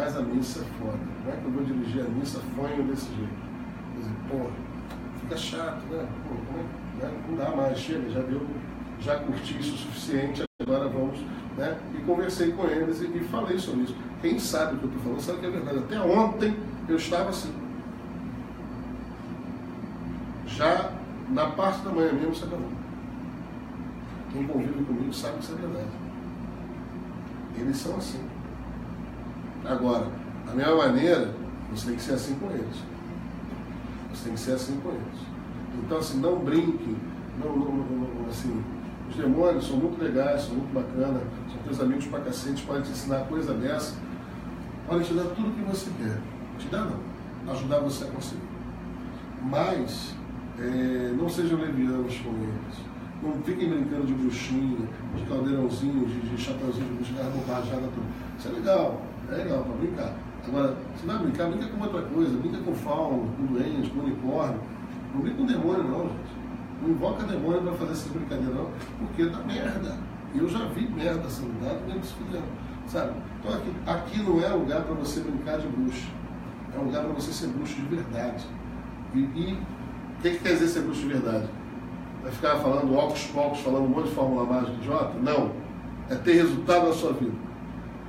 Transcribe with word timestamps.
Mas 0.00 0.16
a 0.16 0.22
missa 0.22 0.60
é 0.60 0.64
foda. 0.78 0.98
Como 0.98 1.28
é 1.28 1.36
que 1.36 1.44
eu 1.44 1.50
vou 1.50 1.62
dirigir 1.62 2.00
a 2.00 2.08
missa 2.08 2.40
fanho 2.56 2.84
desse 2.84 3.06
jeito? 3.14 3.50
Quer 3.92 3.98
dizer, 3.98 4.14
pô, 4.30 4.50
fica 5.20 5.36
chato, 5.36 5.82
né? 5.90 6.08
Pô, 6.26 7.04
é, 7.04 7.06
né? 7.06 7.22
Não 7.28 7.36
dá 7.36 7.50
mais, 7.54 7.78
chega, 7.78 8.08
já 8.08 8.20
deu, 8.20 8.46
já 8.98 9.16
curti 9.18 9.58
isso 9.58 9.74
o 9.74 9.76
suficiente, 9.76 10.42
agora 10.58 10.88
vamos, 10.88 11.20
né? 11.58 11.78
E 11.94 12.00
conversei 12.00 12.50
com 12.52 12.64
eles 12.64 13.02
e, 13.02 13.08
e 13.14 13.20
falei 13.24 13.58
sobre 13.58 13.82
isso. 13.82 13.96
Quem 14.22 14.38
sabe 14.38 14.76
o 14.76 14.78
que 14.78 14.84
eu 14.84 14.88
estou 14.88 15.02
falando 15.02 15.20
sabe 15.20 15.40
que 15.40 15.46
é 15.46 15.50
verdade. 15.50 15.78
Até 15.80 16.00
ontem 16.00 16.56
eu 16.88 16.96
estava 16.96 17.28
assim. 17.28 17.52
Já 20.46 20.92
na 21.28 21.46
parte 21.48 21.82
da 21.82 21.90
manhã 21.90 22.14
mesmo, 22.14 22.34
sabe 22.34 22.52
não. 22.52 22.70
Quem 24.32 24.46
convive 24.46 24.82
comigo 24.82 25.12
sabe 25.12 25.34
que 25.34 25.44
isso 25.44 25.52
é 25.52 25.56
verdade. 25.56 25.90
Eles 27.58 27.76
são 27.76 27.96
assim. 27.98 28.29
Agora, 29.64 30.06
da 30.46 30.54
mesma 30.54 30.76
maneira, 30.76 31.34
você 31.70 31.88
tem 31.88 31.96
que 31.96 32.02
ser 32.02 32.14
assim 32.14 32.34
com 32.34 32.50
eles. 32.50 32.76
Você 34.12 34.24
tem 34.24 34.34
que 34.34 34.40
ser 34.40 34.52
assim 34.52 34.80
com 34.80 34.90
eles. 34.90 35.20
Então, 35.84 35.98
assim, 35.98 36.18
não 36.20 36.38
brinque, 36.38 36.96
não, 37.38 37.56
não, 37.56 37.74
não 37.74 38.28
assim, 38.28 38.62
os 39.08 39.16
demônios 39.16 39.66
são 39.66 39.76
muito 39.76 40.02
legais, 40.02 40.42
são 40.42 40.54
muito 40.54 40.72
bacanas, 40.72 41.22
são 41.52 41.62
teus 41.64 41.80
amigos 41.80 42.06
pra 42.06 42.20
cacete, 42.20 42.64
podem 42.64 42.82
te 42.82 42.90
ensinar 42.90 43.26
coisa 43.26 43.54
dessa, 43.54 43.96
podem 44.86 45.02
te 45.02 45.14
dar 45.14 45.24
tudo 45.34 45.48
o 45.48 45.52
que 45.52 45.62
você 45.62 45.90
quer. 45.98 46.18
Te 46.58 46.68
dar 46.68 46.84
não, 46.84 47.52
ajudar 47.52 47.78
você 47.80 48.04
a 48.04 48.08
conseguir. 48.08 48.42
Mas 49.42 50.14
é, 50.58 51.14
não 51.16 51.28
sejam 51.28 51.58
levianos 51.58 52.16
com 52.18 52.30
eles. 52.30 52.90
Não 53.22 53.32
fiquem 53.42 53.68
brincando 53.68 54.06
de 54.06 54.14
bruxinha, 54.14 54.88
de 55.14 55.22
caldeirãozinho, 55.24 56.06
de, 56.06 56.20
de 56.20 56.42
chapeuzinho 56.42 56.86
de 56.86 56.94
bruxinha, 56.94 57.22
bobajada, 57.24 57.82
tudo. 57.82 58.06
Isso 58.38 58.48
é 58.48 58.52
legal, 58.52 59.02
é 59.30 59.34
legal 59.34 59.62
para 59.62 59.74
brincar. 59.74 60.14
Agora, 60.46 60.76
você 60.96 61.06
vai 61.06 61.18
brincar, 61.18 61.50
brinca 61.50 61.66
com 61.66 61.82
outra 61.82 62.02
coisa, 62.02 62.38
brinca 62.38 62.58
com 62.58 62.74
fauno, 62.74 63.30
com 63.36 63.46
doente, 63.46 63.90
com 63.90 64.00
unicórnio. 64.00 64.60
Não 65.14 65.20
brinca 65.20 65.36
com 65.36 65.46
demônio 65.46 65.84
não, 65.84 66.02
gente. 66.04 66.40
Não 66.82 66.88
invoca 66.88 67.24
demônio 67.24 67.62
para 67.62 67.72
fazer 67.74 67.92
essa 67.92 68.08
brincadeira 68.08 68.54
não, 68.54 68.70
porque 68.98 69.26
dá 69.26 69.38
merda. 69.40 69.98
Eu 70.34 70.48
já 70.48 70.64
vi 70.66 70.88
merda 70.88 71.28
sendo 71.28 71.60
dado 71.62 71.86
mesmo 71.86 72.04
se 72.04 72.14
fudendo. 72.14 72.44
Sabe? 72.86 73.12
Então 73.38 73.54
aqui, 73.54 73.70
aqui 73.86 74.22
não 74.22 74.42
é 74.42 74.48
lugar 74.48 74.82
para 74.82 74.94
você 74.94 75.20
brincar 75.20 75.58
de 75.58 75.66
bruxo. 75.68 76.08
É 76.74 76.78
lugar 76.78 77.04
para 77.04 77.12
você 77.12 77.32
ser 77.32 77.48
bruxo 77.48 77.74
de 77.74 77.82
verdade. 77.82 78.46
E, 79.14 79.18
o 79.20 80.22
que, 80.22 80.30
que 80.30 80.38
quer 80.38 80.54
dizer 80.54 80.68
ser 80.68 80.82
bruxo 80.82 81.02
de 81.02 81.08
verdade? 81.08 81.48
Vai 82.22 82.32
ficar 82.32 82.56
falando 82.56 82.94
óculos 82.94 83.24
pocos, 83.26 83.60
falando 83.60 83.84
um 83.84 83.88
monte 83.88 84.08
de 84.08 84.14
fórmula 84.14 84.44
mágica 84.44 84.72
idiota? 84.72 85.14
Não. 85.22 85.52
É 86.08 86.14
ter 86.14 86.34
resultado 86.34 86.88
na 86.88 86.92
sua 86.92 87.12
vida. 87.12 87.32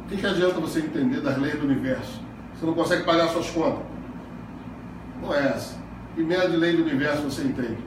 O 0.06 0.10
que, 0.10 0.18
que 0.18 0.26
adianta 0.26 0.60
você 0.60 0.80
entender 0.80 1.22
das 1.22 1.38
leis 1.38 1.56
do 1.56 1.66
universo? 1.66 2.20
Você 2.54 2.66
não 2.66 2.74
consegue 2.74 3.04
pagar 3.04 3.30
suas 3.30 3.50
contas. 3.50 3.84
Não 5.22 5.34
é 5.34 5.48
essa. 5.50 5.80
Merda 6.18 6.50
de 6.50 6.58
lei 6.58 6.76
do 6.76 6.84
universo 6.84 7.24
você 7.24 7.44
entende? 7.44 7.78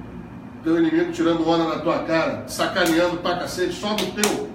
Teu 0.63 0.79
inimigo 0.79 1.13
tirando 1.13 1.47
onda 1.47 1.65
na 1.65 1.79
tua 1.81 2.05
cara, 2.05 2.49
sacaneando 2.49 3.19
pra 3.19 3.37
cacete, 3.37 3.75
só 3.75 3.91
no 3.91 4.13
teu. 4.13 4.49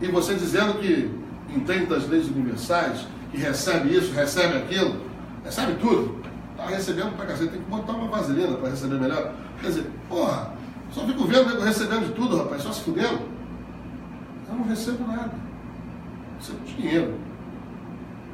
E 0.00 0.08
você 0.08 0.34
dizendo 0.34 0.80
que 0.80 1.08
entende 1.48 1.86
das 1.86 2.08
leis 2.08 2.26
universais, 2.26 3.06
que 3.30 3.38
recebe 3.38 3.96
isso, 3.96 4.12
recebe 4.12 4.58
aquilo, 4.58 4.96
recebe 5.44 5.74
tudo. 5.74 6.20
Tá 6.56 6.66
recebendo 6.66 7.16
pra 7.16 7.26
cacete, 7.26 7.52
tem 7.52 7.62
que 7.62 7.70
botar 7.70 7.92
uma 7.92 8.08
vaselina 8.08 8.56
para 8.56 8.70
receber 8.70 8.98
melhor. 8.98 9.32
Quer 9.60 9.68
dizer, 9.68 9.90
porra, 10.08 10.52
só 10.92 11.06
fico 11.06 11.24
vendo 11.24 11.46
nego 11.46 11.62
recebendo 11.62 12.06
de 12.06 12.12
tudo, 12.12 12.36
rapaz, 12.36 12.62
só 12.62 12.72
se 12.72 12.82
fudendo. 12.82 13.20
Eu 14.48 14.54
não 14.54 14.64
recebo 14.64 15.06
nada. 15.06 15.32
Recebo 16.38 16.58
dinheiro. 16.64 17.14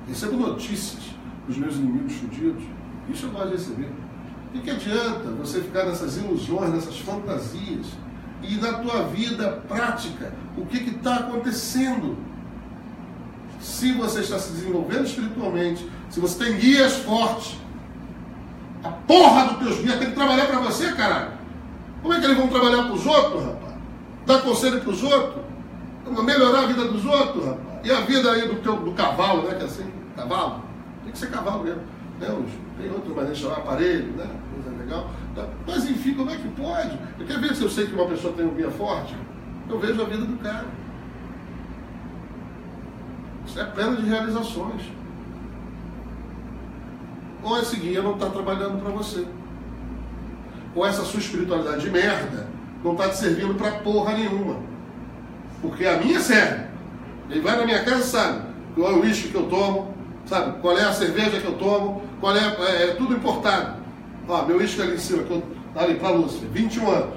Recebo 0.08 0.36
notícias 0.36 1.14
dos 1.46 1.56
meus 1.56 1.76
inimigos 1.76 2.14
fudidos. 2.14 2.62
Isso 3.08 3.26
eu 3.26 3.30
gosto 3.30 3.46
de 3.46 3.52
receber. 3.52 3.92
Que, 4.52 4.60
que 4.60 4.70
adianta 4.70 5.30
você 5.38 5.60
ficar 5.60 5.84
nessas 5.84 6.16
ilusões, 6.16 6.72
nessas 6.72 6.98
fantasias? 6.98 7.86
E 8.42 8.56
na 8.56 8.74
tua 8.74 9.04
vida 9.04 9.62
prática, 9.68 10.32
o 10.56 10.66
que 10.66 10.78
está 10.78 11.16
acontecendo? 11.16 12.16
Se 13.60 13.92
você 13.92 14.20
está 14.20 14.38
se 14.38 14.52
desenvolvendo 14.52 15.04
espiritualmente, 15.04 15.88
se 16.10 16.20
você 16.20 16.44
tem 16.44 16.56
guias 16.56 16.96
fortes, 16.98 17.56
a 18.82 18.88
porra 18.88 19.46
dos 19.46 19.58
teus 19.58 19.78
guias 19.80 19.98
tem 19.98 20.08
que 20.08 20.14
trabalhar 20.14 20.46
para 20.46 20.60
você, 20.60 20.92
caralho. 20.92 21.37
Como 22.02 22.14
é 22.14 22.20
que 22.20 22.24
eles 22.24 22.36
vão 22.36 22.48
trabalhar 22.48 22.84
para 22.84 22.92
os 22.92 23.06
outros, 23.06 23.44
rapaz? 23.44 23.74
Dar 24.26 24.42
conselho 24.42 24.80
para 24.80 24.90
os 24.90 25.02
outros? 25.02 25.44
Melhorar 26.24 26.60
a 26.60 26.66
vida 26.66 26.84
dos 26.84 27.04
outros, 27.04 27.44
rapaz? 27.44 27.68
E 27.84 27.90
a 27.90 28.00
vida 28.00 28.30
aí 28.32 28.46
do, 28.48 28.56
teu, 28.56 28.76
do 28.76 28.92
cavalo, 28.92 29.42
né? 29.42 29.54
Que 29.56 29.62
é 29.62 29.66
assim, 29.66 29.90
cavalo? 30.16 30.62
Tem 31.02 31.12
que 31.12 31.18
ser 31.18 31.30
cavalo 31.30 31.64
mesmo. 31.64 31.80
Né? 32.20 32.28
Tem 32.78 32.90
outro 32.90 33.10
maneira 33.10 33.34
de 33.34 33.40
chamar 33.40 33.56
aparelho, 33.56 34.12
né? 34.12 34.26
Coisa 34.54 34.78
legal. 34.78 35.10
Mas 35.66 35.88
enfim, 35.88 36.14
como 36.14 36.30
é 36.30 36.36
que 36.36 36.48
pode? 36.48 36.98
Eu 37.18 37.26
quero 37.26 37.40
ver 37.40 37.54
se 37.54 37.62
eu 37.62 37.70
sei 37.70 37.86
que 37.86 37.94
uma 37.94 38.06
pessoa 38.06 38.32
tem 38.32 38.46
um 38.46 38.54
guia 38.54 38.70
forte. 38.70 39.14
Eu 39.68 39.78
vejo 39.78 40.00
a 40.00 40.04
vida 40.04 40.24
do 40.24 40.36
cara. 40.38 40.66
Isso 43.46 43.60
é 43.60 43.64
pleno 43.64 43.96
de 43.96 44.08
realizações. 44.08 44.82
Ou 47.42 47.58
esse 47.58 47.76
guia 47.76 48.02
não 48.02 48.14
está 48.14 48.28
trabalhando 48.28 48.82
para 48.82 48.90
você 48.90 49.26
ou 50.74 50.86
essa 50.86 51.04
sua 51.04 51.20
espiritualidade 51.20 51.82
de 51.82 51.90
merda 51.90 52.48
não 52.84 52.92
está 52.92 53.08
te 53.08 53.16
servindo 53.16 53.54
para 53.54 53.72
porra 53.72 54.12
nenhuma. 54.12 54.56
Porque 55.60 55.84
a 55.86 55.98
minha 55.98 56.20
serve. 56.20 56.66
Ele 57.28 57.40
vai 57.40 57.56
na 57.56 57.64
minha 57.64 57.84
casa 57.84 58.02
sabe 58.04 58.48
qual 58.78 58.92
é 58.92 58.94
o 58.94 59.00
uísque 59.00 59.28
que 59.28 59.34
eu 59.34 59.48
tomo, 59.48 59.94
sabe? 60.24 60.60
Qual 60.60 60.78
é 60.78 60.84
a 60.84 60.92
cerveja 60.92 61.40
que 61.40 61.46
eu 61.46 61.54
tomo, 61.54 62.02
qual 62.20 62.36
é, 62.36 62.56
é, 62.60 62.90
é 62.90 62.94
tudo 62.94 63.14
importado. 63.14 63.78
Ó, 64.28 64.42
meu 64.44 64.58
uísque 64.58 64.80
ali 64.80 64.94
em 64.94 64.98
cima, 64.98 65.24
que 65.24 65.30
eu, 65.30 65.42
ali 65.74 65.94
para 65.94 66.10
Lúcia, 66.10 66.46
21 66.52 66.90
anos. 66.90 67.14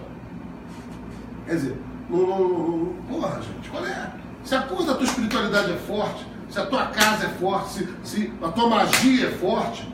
Quer 1.46 1.56
dizer, 1.56 1.78
não, 2.10 2.20
não, 2.20 2.40
não, 2.40 2.94
porra, 3.10 3.42
gente, 3.42 3.70
qual 3.70 3.86
é? 3.86 4.12
Se 4.44 4.56
a 4.56 4.62
porra 4.62 4.86
da 4.86 4.94
tua 4.96 5.06
espiritualidade 5.06 5.72
é 5.72 5.78
forte, 5.78 6.26
se 6.50 6.60
a 6.60 6.66
tua 6.66 6.88
casa 6.88 7.26
é 7.26 7.30
forte, 7.30 7.70
se, 7.70 7.90
se 8.04 8.34
a 8.42 8.48
tua 8.48 8.70
magia 8.70 9.28
é 9.28 9.32
forte, 9.32 9.88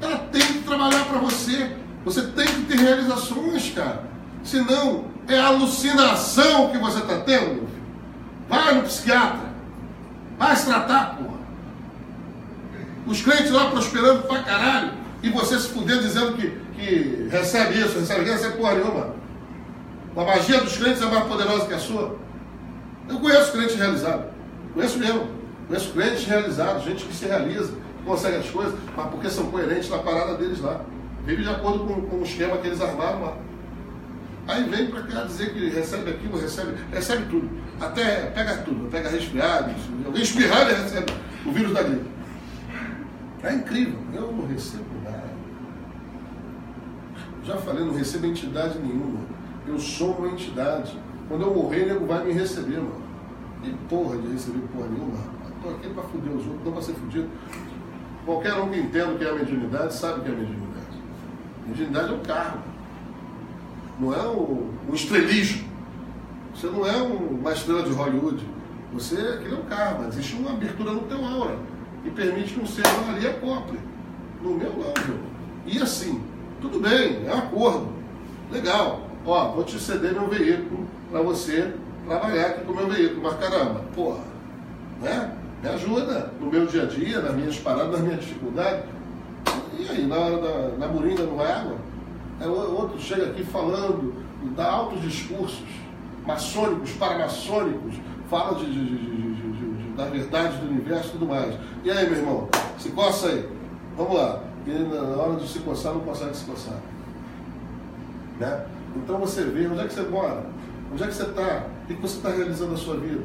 ela 0.00 0.18
tem 0.32 0.42
que 0.42 0.58
trabalhar 0.60 1.04
para 1.04 1.18
você. 1.18 1.76
Você 2.04 2.22
tem 2.22 2.46
que 2.46 2.62
ter 2.62 2.78
realizações, 2.78 3.72
cara. 3.74 4.04
Senão, 4.42 5.06
é 5.26 5.38
alucinação 5.38 6.70
que 6.70 6.78
você 6.78 6.98
está 6.98 7.20
tendo. 7.20 7.66
Vai 8.48 8.74
no 8.74 8.82
psiquiatra. 8.82 9.54
Vai 10.38 10.54
se 10.54 10.66
tratar, 10.66 11.16
porra. 11.16 11.38
Os 13.06 13.22
crentes 13.22 13.50
lá 13.50 13.70
prosperando 13.70 14.22
pra 14.24 14.42
caralho. 14.42 14.92
E 15.22 15.30
você 15.30 15.58
se 15.58 15.68
fudendo 15.68 16.02
dizendo 16.02 16.34
que, 16.34 16.50
que 16.76 17.28
recebe 17.30 17.78
isso, 17.80 17.98
recebe 17.98 18.20
aquilo, 18.20 18.36
recebe 18.36 18.56
porra 18.58 18.74
nenhuma. 18.74 19.14
A 20.16 20.24
magia 20.24 20.60
dos 20.60 20.76
crentes 20.76 21.00
é 21.00 21.06
mais 21.06 21.24
poderosa 21.26 21.66
que 21.66 21.74
a 21.74 21.78
sua. 21.78 22.18
Eu 23.08 23.18
conheço 23.18 23.52
crentes 23.52 23.76
realizados. 23.76 24.26
Conheço 24.74 24.98
mesmo. 24.98 25.26
Conheço 25.66 25.92
crentes 25.92 26.24
realizados, 26.26 26.84
gente 26.84 27.04
que 27.06 27.14
se 27.14 27.24
realiza, 27.24 27.72
que 27.72 28.04
consegue 28.04 28.36
as 28.36 28.50
coisas, 28.50 28.74
mas 28.94 29.06
porque 29.10 29.30
são 29.30 29.46
coerentes 29.46 29.88
na 29.88 29.98
parada 29.98 30.34
deles 30.34 30.60
lá. 30.60 30.82
Vive 31.26 31.42
de 31.42 31.48
acordo 31.48 31.86
com, 31.86 32.02
com 32.02 32.16
o 32.16 32.22
esquema 32.22 32.58
que 32.58 32.66
eles 32.66 32.80
armaram 32.80 33.22
lá. 33.22 33.36
Aí 34.46 34.64
vem 34.64 34.88
para 34.88 35.02
cá 35.02 35.22
dizer 35.22 35.54
que 35.54 35.70
recebe 35.70 36.10
aquilo, 36.10 36.38
recebe, 36.38 36.74
recebe 36.92 37.24
tudo. 37.30 37.48
Até 37.80 38.26
pega 38.26 38.58
tudo, 38.58 38.90
pega 38.90 39.08
resfriado, 39.08 39.74
alguém 40.04 40.22
espirrar 40.22 40.66
recebe 40.66 41.12
o 41.46 41.50
vírus 41.50 41.72
da 41.72 41.82
gripe. 41.82 42.14
É 43.42 43.54
incrível, 43.54 43.98
eu 44.14 44.32
não 44.32 44.46
recebo 44.46 44.84
nada. 45.02 45.34
Já 47.42 47.56
falei, 47.58 47.84
não 47.84 47.94
recebo 47.94 48.26
entidade 48.26 48.78
nenhuma. 48.78 49.20
Eu 49.66 49.78
sou 49.78 50.12
uma 50.12 50.28
entidade. 50.28 50.98
Quando 51.28 51.42
eu 51.42 51.54
morrer, 51.54 51.86
nego 51.86 52.06
vai 52.06 52.24
me 52.24 52.32
receber, 52.32 52.76
mano. 52.76 53.02
E 53.62 53.70
porra 53.88 54.16
de 54.18 54.32
receber 54.32 54.60
porra 54.74 54.88
nenhuma. 54.88 55.18
Tô 55.62 55.70
aqui 55.70 55.88
para 55.88 56.02
fuder 56.04 56.32
os 56.32 56.46
outros, 56.46 56.64
não 56.64 56.72
para 56.72 56.82
ser 56.82 56.92
fudido. 56.94 57.28
Qualquer 58.24 58.54
um 58.54 58.70
que 58.70 58.78
entenda 58.78 59.12
o 59.12 59.18
que 59.18 59.24
é 59.24 59.30
a 59.30 59.34
mediunidade 59.34 59.94
sabe 59.94 60.20
o 60.20 60.22
que 60.22 60.30
é 60.30 60.32
a 60.32 60.36
mediunidade. 60.36 60.73
Mediunidade 61.66 62.12
é 62.12 62.16
um 62.16 62.20
cargo. 62.20 62.58
Não 63.98 64.14
é 64.14 64.26
um, 64.28 64.70
um 64.88 64.94
estrelismo. 64.94 65.64
Você 66.54 66.66
não 66.66 66.86
é 66.86 66.96
um, 66.96 67.38
uma 67.38 67.52
estrela 67.52 67.82
de 67.82 67.92
Hollywood. 67.92 68.44
Você, 68.92 69.16
aquilo 69.16 69.56
é 69.56 69.58
um 69.58 69.64
karma. 69.64 70.08
Existe 70.08 70.36
uma 70.36 70.50
abertura 70.50 70.92
no 70.92 71.00
teu 71.02 71.24
aura. 71.24 71.56
E 72.04 72.10
permite 72.10 72.54
que 72.54 72.60
um 72.60 72.66
ser 72.66 72.82
ali 73.08 73.26
acople. 73.26 73.78
No 74.42 74.54
meu 74.54 74.70
não, 74.70 74.78
meu. 75.06 75.18
E 75.66 75.80
assim, 75.80 76.22
tudo 76.60 76.78
bem, 76.78 77.26
é 77.26 77.34
um 77.34 77.38
acordo. 77.38 77.88
Legal. 78.52 79.08
Ó, 79.26 79.52
vou 79.52 79.64
te 79.64 79.78
ceder 79.78 80.12
meu 80.12 80.28
veículo 80.28 80.86
para 81.10 81.22
você 81.22 81.74
trabalhar 82.06 82.46
aqui 82.48 82.64
com 82.64 82.72
o 82.72 82.76
meu 82.76 82.88
veículo. 82.88 83.22
Mas 83.22 83.38
caramba, 83.38 83.80
porra, 83.94 84.20
né? 85.00 85.32
Me 85.62 85.68
ajuda 85.70 86.30
no 86.38 86.50
meu 86.50 86.66
dia 86.66 86.82
a 86.82 86.86
dia, 86.86 87.20
nas 87.20 87.34
minhas 87.34 87.58
paradas, 87.58 87.92
nas 87.92 88.00
minhas 88.02 88.20
dificuldades. 88.20 88.84
E 89.78 89.88
aí, 89.88 90.06
na 90.06 90.16
hora 90.16 90.38
da 90.38 90.76
na 90.78 90.88
moringa 90.88 91.24
não 91.24 91.36
vai 91.36 91.52
água? 91.52 91.76
O 92.40 92.80
outro 92.80 93.00
chega 93.00 93.26
aqui 93.26 93.44
falando, 93.44 94.14
dá 94.56 94.70
altos 94.70 95.00
discursos 95.00 95.64
maçônicos, 96.26 96.90
paramaçônicos, 96.92 97.94
fala 98.28 98.58
de, 98.58 98.66
de, 98.66 98.84
de, 98.84 99.52
de 99.52 99.92
da 99.96 100.06
verdade 100.06 100.56
do 100.58 100.70
universo 100.70 101.08
e 101.08 101.12
tudo 101.12 101.26
mais. 101.26 101.54
E 101.84 101.90
aí, 101.90 102.08
meu 102.08 102.18
irmão, 102.18 102.48
se 102.78 102.90
coça 102.90 103.28
aí. 103.28 103.48
Vamos 103.96 104.16
lá. 104.16 104.42
E 104.66 104.70
na 104.70 105.00
hora 105.00 105.36
de 105.36 105.48
se 105.48 105.60
coçar, 105.60 105.92
não 105.92 106.00
consegue 106.00 106.36
se 106.36 106.44
coçar. 106.44 106.78
Né? 108.40 108.66
Então 108.96 109.18
você 109.18 109.44
vê 109.44 109.66
onde 109.66 109.80
é 109.80 109.86
que 109.86 109.94
você 109.94 110.02
mora, 110.02 110.46
onde 110.92 111.02
é 111.02 111.06
que 111.06 111.14
você 111.14 111.24
está, 111.24 111.66
o 111.84 111.86
que 111.86 111.94
você 111.94 112.16
está 112.16 112.30
realizando 112.30 112.72
na 112.72 112.76
sua 112.76 112.96
vida. 112.96 113.22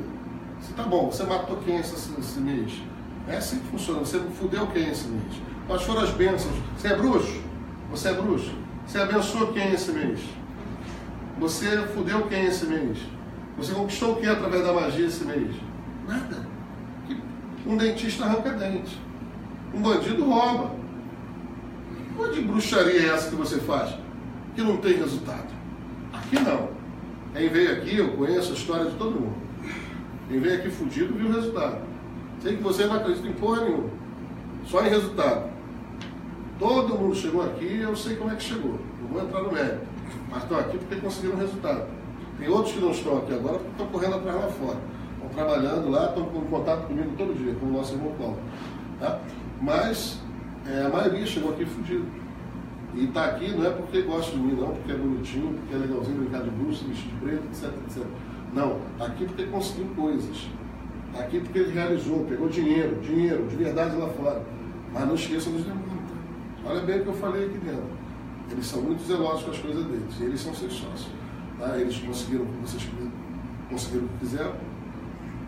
Você 0.62 0.72
está 0.72 0.84
bom, 0.84 1.10
você 1.10 1.24
matou 1.24 1.57
quem 1.57 1.78
esse, 1.78 1.95
esse 2.19 2.40
mês? 2.40 2.81
É 3.28 3.38
assim 3.38 3.60
que 3.60 3.68
funciona, 3.68 4.00
você 4.00 4.19
fudeu 4.19 4.68
quem 4.68 4.90
esse 4.90 5.07
mês? 5.07 5.49
Quais 5.69 5.83
foram 5.83 6.01
as 6.01 6.10
bênçãos? 6.10 6.56
Você 6.75 6.88
é 6.88 6.95
bruxo? 6.95 7.39
Você 7.92 8.07
é 8.07 8.13
bruxo? 8.13 8.51
Você 8.88 8.98
abençoou 8.98 9.54
quem 9.54 9.71
esse 9.71 9.92
mês? 9.92 10.19
Você 11.39 11.77
fudeu 11.94 12.24
quem 12.24 12.45
esse 12.45 12.66
mês? 12.66 12.98
Você 13.56 13.71
conquistou 13.75 14.13
o 14.13 14.16
que 14.16 14.25
através 14.25 14.63
da 14.66 14.74
magia 14.74 15.06
esse 15.06 15.24
mês? 15.25 15.56
Nada. 16.07 16.48
Um 17.68 17.77
dentista 17.77 18.25
arranca 18.25 18.50
dente. 18.54 19.00
Um 19.71 19.83
bandido 19.83 20.25
rouba. 20.25 20.71
Qual 22.18 22.31
de 22.31 22.42
bruxaria 22.42 23.01
é 23.01 23.10
essa 23.10 23.30
que 23.30 23.36
você 23.36 23.60
faz? 23.60 23.94
Que 24.56 24.63
não 24.63 24.77
tem 24.77 24.94
resultado. 24.94 25.54
Aqui 26.12 26.39
não. 26.39 26.69
Quem 27.36 27.48
veio 27.48 27.74
aqui, 27.74 27.95
eu 27.95 28.13
conheço 28.13 28.54
a 28.54 28.56
história 28.56 28.86
de 28.89 28.98
todo 28.98 29.21
mundo. 29.21 29.38
Quem 30.30 30.39
veio 30.39 30.62
aqui 30.62 30.71
fudido 30.71 31.13
viu 31.13 31.27
o 31.27 31.33
resultado. 31.33 31.77
Sei 32.42 32.57
que 32.57 32.63
você 32.63 32.88
não 32.88 32.95
acredita 32.95 33.27
em 33.27 33.33
porra 33.33 33.66
nenhuma. 33.66 33.92
Só 34.66 34.83
em 34.83 34.89
resultado. 34.89 35.58
Todo 36.59 36.95
mundo 36.95 37.15
chegou 37.15 37.41
aqui 37.41 37.79
eu 37.79 37.95
sei 37.95 38.17
como 38.17 38.31
é 38.31 38.35
que 38.35 38.44
chegou. 38.44 38.77
Não 39.01 39.07
vou 39.07 39.23
entrar 39.23 39.41
no 39.41 39.51
mérito. 39.51 39.88
Mas 40.29 40.44
estão 40.44 40.59
aqui 40.59 40.77
porque 40.77 40.95
conseguiram 40.97 41.38
resultado. 41.38 41.88
Tem 42.38 42.50
outros 42.50 42.73
que 42.73 42.81
não 42.81 42.91
estão 42.91 43.17
aqui 43.17 43.33
agora 43.33 43.59
porque 43.59 43.71
estão 43.71 43.88
correndo 43.88 44.15
atrás 44.15 44.35
lá 44.35 44.47
fora. 44.47 44.77
Estão 45.15 45.29
trabalhando 45.29 45.89
lá, 45.89 46.07
estão 46.07 46.23
em 46.23 46.50
contato 46.50 46.88
comigo 46.88 47.11
todo 47.17 47.38
dia, 47.38 47.53
com 47.56 47.65
o 47.65 47.71
nosso 47.71 47.94
irmão 47.94 48.13
Paulo. 48.17 48.38
Tá? 49.00 49.19
Mas 49.61 50.19
é, 50.67 50.85
a 50.85 50.89
maioria 50.89 51.25
chegou 51.25 51.51
aqui 51.51 51.65
fudido. 51.65 52.06
E 52.94 53.06
está 53.06 53.25
aqui 53.25 53.51
não 53.51 53.65
é 53.65 53.69
porque 53.69 54.01
gosta 54.01 54.31
de 54.31 54.38
mim, 54.38 54.53
não, 54.59 54.69
porque 54.73 54.91
é 54.91 54.95
bonitinho, 54.95 55.53
porque 55.53 55.75
é 55.75 55.77
legalzinho 55.77 56.17
brincar 56.17 56.41
de 56.41 56.50
bruxa, 56.50 56.83
vestir 56.85 57.07
de 57.07 57.15
preto, 57.17 57.44
etc, 57.45 57.71
etc. 57.88 58.03
Não, 58.53 58.79
está 58.94 59.06
aqui 59.06 59.25
porque 59.25 59.44
conseguiu 59.45 59.88
coisas. 59.95 60.47
Está 61.11 61.23
aqui 61.23 61.39
porque 61.39 61.59
ele 61.59 61.71
realizou, 61.71 62.25
pegou 62.25 62.50
dinheiro, 62.50 63.00
dinheiro, 63.01 63.47
de 63.47 63.56
verdade 63.56 63.95
lá 63.95 64.09
fora. 64.09 64.41
Mas 64.91 65.07
não 65.07 65.15
esqueçam 65.15 65.53
dos 65.53 65.63
demônios. 65.63 65.88
Olha 66.69 66.81
bem 66.81 67.00
o 67.00 67.01
que 67.01 67.07
eu 67.07 67.13
falei 67.13 67.45
aqui 67.45 67.57
dentro. 67.57 67.89
Eles 68.51 68.68
são 68.68 68.83
muito 68.83 69.04
zelosos 69.04 69.44
com 69.44 69.51
as 69.51 69.57
coisas 69.57 69.83
deles. 69.86 70.13
E 70.19 70.24
eles 70.24 70.39
são 70.39 70.54
seus 70.54 70.74
sócios. 70.74 71.10
Tá? 71.57 71.75
Eles 71.80 71.98
conseguiram 71.98 72.44
o 72.44 72.48
que 72.48 72.57
vocês 72.57 72.88
conseguiram 73.69 74.06
o 74.06 74.10
que 74.10 74.18
fizeram. 74.19 74.54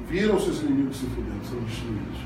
Viram 0.09 0.39
seus 0.39 0.61
inimigos 0.63 0.97
se 0.97 1.05
fudendo, 1.05 1.45
são 1.45 1.59
destruídos. 1.59 2.17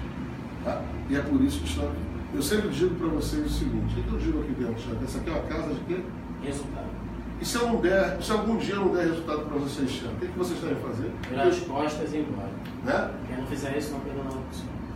Tá? 0.64 0.82
E 1.10 1.16
é 1.16 1.20
por 1.20 1.42
isso 1.42 1.60
que 1.60 1.68
estão 1.68 1.90
aqui. 1.90 2.00
Eu 2.34 2.42
sempre 2.42 2.70
digo 2.70 2.96
para 2.96 3.08
vocês 3.08 3.46
o 3.46 3.50
seguinte: 3.50 4.00
o 4.00 4.04
que 4.04 4.14
eu 4.14 4.18
digo 4.18 4.40
aqui 4.40 4.52
dentro, 4.54 4.76
Tiago? 4.76 5.04
Essa 5.04 5.18
aqui 5.18 5.30
é 5.30 5.34
uma 5.34 5.44
casa 5.44 5.74
de 5.74 5.80
quê? 5.82 6.02
Resultado. 6.42 6.96
E 7.42 7.46
se 7.46 7.56
eu 7.58 7.68
não 7.68 7.82
der, 7.82 8.24
se 8.24 8.32
algum 8.32 8.58
dia 8.58 8.76
eu 8.76 8.86
não 8.86 8.94
der 8.94 9.08
resultado 9.08 9.42
para 9.42 9.58
vocês, 9.58 9.92
Tiago, 9.92 10.16
o 10.16 10.20
que, 10.20 10.28
que 10.28 10.38
vocês 10.38 10.60
devem 10.62 10.78
fazer? 10.78 11.12
Virar 11.30 11.44
as 11.44 11.60
costas 11.60 12.14
e 12.14 12.18
ir 12.18 12.28
embora. 12.30 12.50
Né? 12.86 13.12
Quem 13.28 13.38
não 13.38 13.46
fizer 13.48 13.78
isso 13.78 13.92
não 13.92 14.00
perdeu 14.00 14.24
nada 14.24 14.38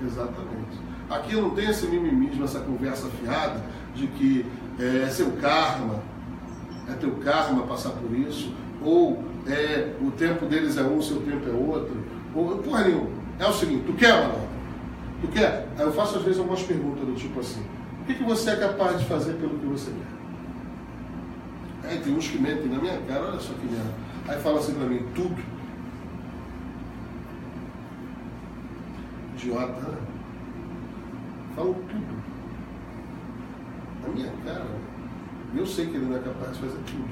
Exatamente. 0.02 0.90
Aqui 1.10 1.36
não 1.36 1.50
tem 1.50 1.70
esse 1.70 1.86
mimimismo, 1.88 2.46
essa 2.46 2.60
conversa 2.62 3.10
fiada 3.10 3.62
de 3.96 4.08
que 4.08 4.46
é, 4.80 5.04
é 5.04 5.10
seu 5.10 5.32
karma, 5.34 6.02
é 6.90 6.94
teu 6.94 7.12
karma 7.18 7.64
passar 7.64 7.92
por 7.92 8.12
isso, 8.18 8.54
ou 8.84 9.24
é, 9.48 9.94
o 10.02 10.12
tempo 10.12 10.46
deles 10.46 10.78
é 10.78 10.84
um, 10.84 11.02
seu 11.02 11.22
tempo 11.22 11.48
é 11.50 11.54
outro, 11.54 11.98
ou 12.34 12.58
porra 12.58 12.86
nenhuma. 12.86 13.10
É 13.40 13.46
o 13.46 13.54
seguinte, 13.54 13.84
tu 13.86 13.94
quer, 13.94 14.14
mano? 14.14 14.48
Tu 15.22 15.28
quer? 15.28 15.68
Aí 15.78 15.86
eu 15.86 15.92
faço 15.92 16.18
às 16.18 16.24
vezes 16.24 16.40
algumas 16.40 16.62
perguntas 16.64 17.06
do 17.06 17.14
tipo 17.16 17.40
assim, 17.40 17.62
o 18.02 18.06
que, 18.06 18.16
que 18.16 18.24
você 18.24 18.52
é 18.52 18.56
capaz 18.56 19.00
de 19.00 19.06
fazer 19.06 19.34
pelo 19.34 19.58
que 19.60 19.66
você 19.66 19.92
quer? 19.92 20.20
Aí 21.90 22.00
tem 22.00 22.16
uns 22.16 22.28
que 22.28 22.38
mentem 22.38 22.68
na 22.68 22.80
minha 22.80 22.98
cara, 23.08 23.30
olha 23.30 23.40
só 23.40 23.54
que 23.54 23.66
merda. 23.66 23.94
Aí 24.28 24.40
fala 24.42 24.60
assim 24.60 24.74
pra 24.74 24.86
mim, 24.86 25.04
tudo. 25.16 25.42
Idiota, 29.36 29.82
né? 29.90 29.98
Falam 31.56 31.74
tudo. 31.74 32.39
Minha 34.14 34.32
cara, 34.46 34.66
eu 35.56 35.66
sei 35.66 35.88
que 35.88 35.96
ele 35.96 36.06
não 36.06 36.18
é 36.18 36.20
capaz 36.20 36.54
de 36.54 36.60
fazer 36.60 36.80
tudo. 36.86 37.10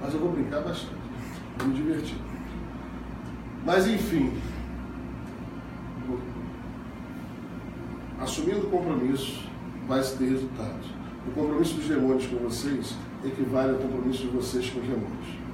Mas 0.00 0.14
eu 0.14 0.20
vou 0.20 0.32
brincar 0.32 0.60
bastante. 0.60 0.94
Vou 1.58 1.68
me 1.68 1.74
divertir. 1.74 2.18
Mas 3.64 3.86
enfim, 3.86 4.32
assumindo 8.20 8.66
o 8.66 8.70
compromisso, 8.70 9.48
vai 9.88 10.02
se 10.02 10.16
ter 10.16 10.30
resultados. 10.30 10.86
O 11.26 11.30
compromisso 11.30 11.74
dos 11.74 11.86
demônios 11.86 12.26
com 12.26 12.36
vocês 12.36 12.94
equivale 13.24 13.72
ao 13.72 13.78
compromisso 13.78 14.22
de 14.22 14.28
vocês 14.28 14.68
com 14.68 14.80
os 14.80 14.86
demônios. 14.86 15.44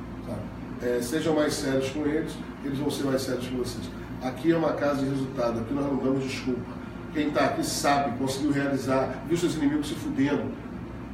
É, 0.83 1.01
sejam 1.03 1.35
mais 1.35 1.55
sérios 1.55 1.91
com 1.91 2.07
eles, 2.07 2.33
eles 2.65 2.79
vão 2.79 2.91
ser 2.91 3.05
mais 3.05 3.23
sérios 3.23 3.47
com 3.47 3.59
vocês. 3.59 3.85
Aqui 4.23 4.51
é 4.51 4.57
uma 4.57 4.73
casa 4.73 5.03
de 5.03 5.11
resultado, 5.11 5.61
aqui 5.61 5.75
nós 5.75 5.87
não 5.87 5.97
damos 5.97 6.25
desculpa. 6.25 6.81
Quem 7.13 7.29
está 7.29 7.47
aqui 7.47 7.65
sabe, 7.65 8.17
conseguiu 8.19 8.53
realizar, 8.53 9.25
viu 9.29 9.37
seus 9.37 9.57
inimigos 9.57 9.89
se 9.89 9.95
fudendo, 9.95 10.45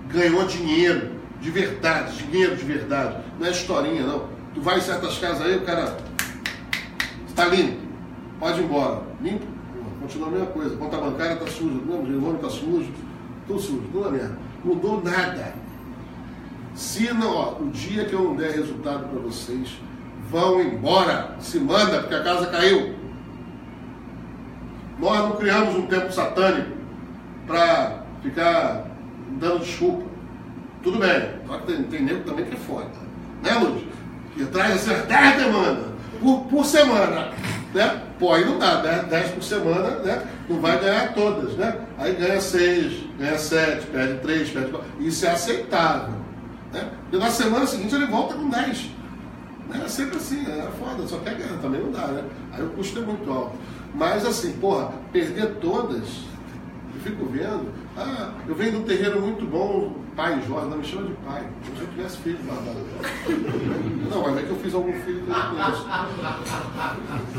ganhou 0.09 0.47
dinheiro 0.47 1.17
de 1.41 1.51
verdade, 1.51 2.17
dinheiro 2.25 2.57
de 2.57 2.65
verdade. 2.65 3.19
Não 3.39 3.47
é 3.47 3.51
historinha, 3.51 4.07
não. 4.07 4.29
Tu 4.55 4.61
vai 4.61 4.79
em 4.79 4.81
certas 4.81 5.19
casas 5.19 5.47
aí, 5.47 5.57
o 5.57 5.63
cara 5.63 5.97
está 7.29 7.45
limpo, 7.47 7.81
pode 8.41 8.61
ir 8.61 8.65
embora. 8.65 9.03
Limpo, 9.21 9.47
continua 10.01 10.29
a 10.29 10.31
mesma 10.31 10.47
coisa. 10.47 10.77
Conta 10.77 10.97
bancária 10.97 11.35
está 11.35 11.47
suja, 11.47 11.75
o 11.75 12.21
nome 12.21 12.37
está 12.37 12.49
sujo, 12.49 12.91
tudo 13.47 13.61
sujo, 13.61 13.83
tudo 13.93 14.09
a 14.09 14.11
merda. 14.11 14.39
Mudou 14.65 15.03
nada. 15.03 15.55
Se 16.75 17.13
não, 17.13 17.35
ó, 17.35 17.59
o 17.59 17.71
dia 17.71 18.05
que 18.05 18.13
eu 18.13 18.23
não 18.23 18.37
der 18.37 18.53
resultado 18.53 19.09
para 19.09 19.21
vocês, 19.21 19.79
vão 20.31 20.61
embora. 20.61 21.37
Se 21.41 21.59
manda, 21.59 22.01
porque 22.01 22.15
a 22.15 22.23
casa 22.23 22.47
caiu. 22.47 22.95
Nós 24.99 25.19
não 25.19 25.37
criamos 25.37 25.75
um 25.75 25.87
templo 25.87 26.13
satânico 26.13 26.71
para 27.47 28.03
ficar 28.23 28.96
dando 29.37 29.61
desculpa. 29.61 30.05
Tudo 30.83 30.99
bem, 30.99 31.29
só 31.47 31.59
que 31.59 31.67
tem, 31.67 31.83
tem 31.85 32.03
nego 32.03 32.25
também 32.25 32.45
que 32.45 32.55
é 32.55 32.59
foda. 32.59 32.91
Né, 33.43 33.53
Luz? 33.55 33.83
Que 34.35 34.45
traz 34.47 34.89
assim, 34.89 35.07
10 35.07 35.37
demandas 35.43 35.87
por, 36.21 36.41
por 36.45 36.65
semana. 36.65 37.33
Né? 37.75 38.03
Pô, 38.19 38.33
aí 38.33 38.45
não 38.45 38.59
dá, 38.59 38.77
10, 38.77 39.07
10 39.09 39.31
por 39.33 39.43
semana, 39.43 39.91
né? 39.99 40.23
Não 40.49 40.61
vai 40.61 40.79
ganhar 40.81 41.13
todas, 41.13 41.55
né? 41.55 41.77
Aí 41.99 42.15
ganha 42.15 42.41
6, 42.41 43.05
ganha 43.19 43.39
7, 43.39 43.87
perde 43.89 44.19
3, 44.21 44.51
perde 44.51 44.71
4. 44.71 44.89
Isso 45.01 45.27
é 45.27 45.31
aceitável. 45.31 46.15
Né? 46.73 46.89
E 47.13 47.17
na 47.17 47.31
semana 47.31 47.67
seguinte 47.67 47.95
ele 47.95 48.07
volta 48.07 48.35
com 48.35 48.49
10. 48.49 48.91
Né? 49.69 49.83
É 49.85 49.89
sempre 49.89 50.17
assim, 50.17 50.43
é 50.47 50.69
foda, 50.79 51.07
só 51.07 51.19
quer 51.19 51.35
ganhar, 51.35 51.59
também 51.61 51.83
não 51.83 51.91
dá, 51.91 52.07
né? 52.07 52.25
Aí 52.53 52.65
o 52.65 52.71
custo 52.71 52.99
é 52.99 53.03
muito 53.03 53.31
alto. 53.31 53.57
Mas 53.95 54.25
assim, 54.25 54.53
porra, 54.53 54.93
perder 55.13 55.57
todas, 55.57 56.25
fico 57.07 57.25
vendo, 57.27 57.73
ah, 57.97 58.33
eu 58.47 58.55
venho 58.55 58.73
de 58.73 58.77
um 58.79 58.83
terreiro 58.83 59.21
muito 59.21 59.47
bom, 59.47 59.95
pai 60.17 60.43
Jorge, 60.47 60.69
não 60.69 60.79
me 60.79 60.85
chama 60.85 61.07
de 61.07 61.13
pai, 61.15 61.47
como 61.65 61.77
se 61.77 61.83
eu 61.83 61.89
tivesse 61.89 62.17
filho 62.19 62.39
barbado. 62.45 62.79
Não, 64.11 64.23
mas 64.23 64.39
é 64.39 64.43
que 64.43 64.51
eu 64.51 64.57
fiz 64.57 64.75
algum 64.75 64.93
filho 64.93 65.21
depois. 65.21 65.85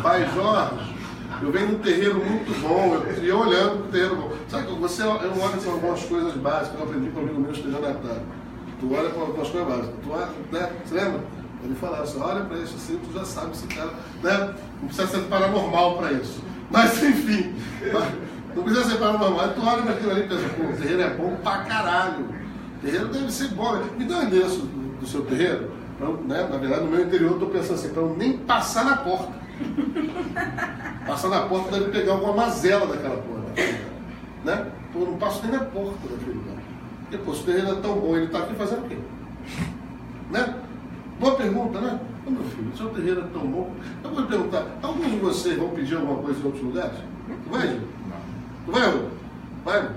Pai 0.01 0.29
Jorge, 0.33 0.95
eu 1.41 1.51
venho 1.51 1.67
de 1.67 1.75
um 1.75 1.79
terreiro 1.79 2.24
muito 2.24 2.62
bom, 2.62 2.95
eu, 2.95 3.24
eu 3.24 3.39
olhando 3.39 3.79
para 3.79 3.88
o 3.88 3.91
terreiro 3.91 4.15
bom. 4.15 4.31
Sabe, 4.47 4.67
você 4.67 5.03
eu 5.03 5.09
olho 5.09 5.62
para 5.62 5.71
algumas 5.71 6.03
coisas 6.03 6.33
básicas, 6.36 6.79
eu 6.79 6.86
aprendi 6.86 7.09
com 7.09 7.19
um 7.19 7.24
amigo 7.24 7.41
meu 7.41 7.77
à 7.77 7.93
tarde. 7.93 8.21
Tu 8.79 8.93
olha 8.93 9.09
para 9.09 9.41
as 9.41 9.50
coisas 9.50 9.67
básicas, 9.67 9.95
tu 10.03 10.12
olha, 10.12 10.29
né? 10.51 10.71
Você 10.86 10.95
lembra? 10.95 11.19
Ele 11.63 11.75
falava 11.75 12.03
assim, 12.03 12.21
olha 12.21 12.45
para 12.45 12.57
isso 12.59 12.75
assim, 12.75 13.00
tu 13.00 13.12
já 13.12 13.25
sabe 13.25 13.57
se 13.57 13.65
cara, 13.67 13.91
né? 14.24 14.53
Não 14.79 14.88
precisa 14.88 15.07
ser 15.07 15.21
paranormal 15.24 15.97
para 15.97 16.13
isso. 16.13 16.41
Mas 16.69 17.01
enfim, 17.01 17.55
não 18.55 18.63
precisa 18.63 18.89
ser 18.89 18.97
paranormal. 18.97 19.49
Tu 19.49 19.61
olha 19.61 19.81
para 19.83 19.91
aquilo 19.93 20.11
ali 20.11 20.21
e 20.21 20.27
pensa, 20.27 20.49
pô, 20.49 20.63
o 20.63 20.77
terreiro 20.77 21.01
é 21.01 21.09
bom 21.11 21.35
pra 21.43 21.57
caralho. 21.59 22.25
O 22.25 22.81
terreiro 22.81 23.07
deve 23.07 23.31
ser 23.31 23.49
bom. 23.49 23.79
Me 23.97 24.05
dá 24.05 24.19
o 24.19 24.23
endereço 24.23 24.59
do, 24.59 24.99
do 24.99 25.07
seu 25.07 25.25
terreiro. 25.25 25.71
Pra, 25.97 26.09
né? 26.09 26.47
Na 26.49 26.57
verdade, 26.57 26.83
no 26.83 26.91
meu 26.91 27.05
interior, 27.05 27.31
eu 27.31 27.33
estou 27.33 27.49
pensando 27.49 27.75
assim, 27.75 27.89
para 27.89 28.01
eu 28.01 28.15
nem 28.17 28.37
passar 28.37 28.85
na 28.85 28.97
porta. 28.97 29.33
Passar 31.05 31.29
na 31.29 31.41
porta 31.41 31.71
deve 31.71 31.91
pegar 31.91 32.13
alguma 32.13 32.33
mazela 32.33 32.85
daquela 32.87 33.17
porta. 33.17 33.61
Né? 34.43 34.67
Pô, 34.93 34.99
eu 34.99 35.05
não 35.07 35.17
passo 35.17 35.41
nem 35.43 35.51
na 35.51 35.65
porta 35.65 36.07
daquele 36.09 36.37
lugar. 36.37 36.55
Porque, 37.01 37.17
pô, 37.17 37.33
se 37.33 37.41
o 37.41 37.45
terreiro 37.45 37.71
é 37.71 37.75
tão 37.75 37.99
bom, 37.99 38.15
ele 38.15 38.25
está 38.25 38.39
aqui 38.39 38.55
fazendo 38.55 38.85
o 38.85 38.89
quê? 38.89 38.97
Né? 40.31 40.55
Boa 41.19 41.35
pergunta, 41.35 41.79
né? 41.79 41.99
Ô, 42.25 42.31
meu 42.31 42.43
filho, 42.43 42.69
o 42.73 42.77
seu 42.77 42.89
terreiro 42.89 43.21
é 43.21 43.27
tão 43.27 43.47
bom. 43.47 43.71
Eu 44.03 44.09
vou 44.11 44.23
perguntar, 44.25 44.65
alguns 44.83 45.09
de 45.09 45.17
vocês 45.17 45.57
vão 45.57 45.69
pedir 45.69 45.95
alguma 45.95 46.21
coisa 46.21 46.39
em 46.39 46.43
outros 46.43 46.63
lugares? 46.63 46.97
Vai, 47.49 47.67
Gil? 47.67 47.96
Vai, 48.67 48.91
Rô? 48.91 49.00
Vai? 49.65 49.89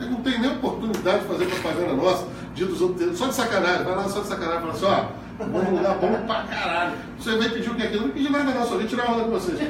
Ele 0.00 0.10
não 0.10 0.22
tem 0.22 0.40
nem 0.40 0.52
oportunidade 0.52 1.20
de 1.20 1.26
fazer 1.26 1.46
propaganda 1.46 1.94
nossa, 1.94 2.26
dia 2.54 2.66
dos 2.66 2.80
outros, 2.80 3.16
só 3.16 3.28
de 3.28 3.34
sacanagem. 3.34 3.84
Vai 3.84 3.94
lá 3.94 4.08
só 4.08 4.20
de 4.20 4.26
sacanagem, 4.26 4.60
fala 4.60 4.72
assim, 4.72 4.84
ó, 4.84 5.22
Vou 5.38 5.62
num 5.64 5.76
lugar 5.76 5.98
bom 5.98 6.12
pra 6.26 6.42
caralho. 6.44 6.92
Você 7.18 7.36
vai 7.36 7.48
pedir 7.48 7.70
o 7.70 7.74
que 7.74 7.82
aqui? 7.82 7.96
Eu 7.96 8.02
não 8.02 8.10
pedi 8.10 8.30
nada 8.30 8.52
não, 8.52 8.66
só 8.66 8.76
vim 8.76 8.86
tirar 8.86 9.10
onda 9.10 9.24
com 9.24 9.30
vocês. 9.30 9.58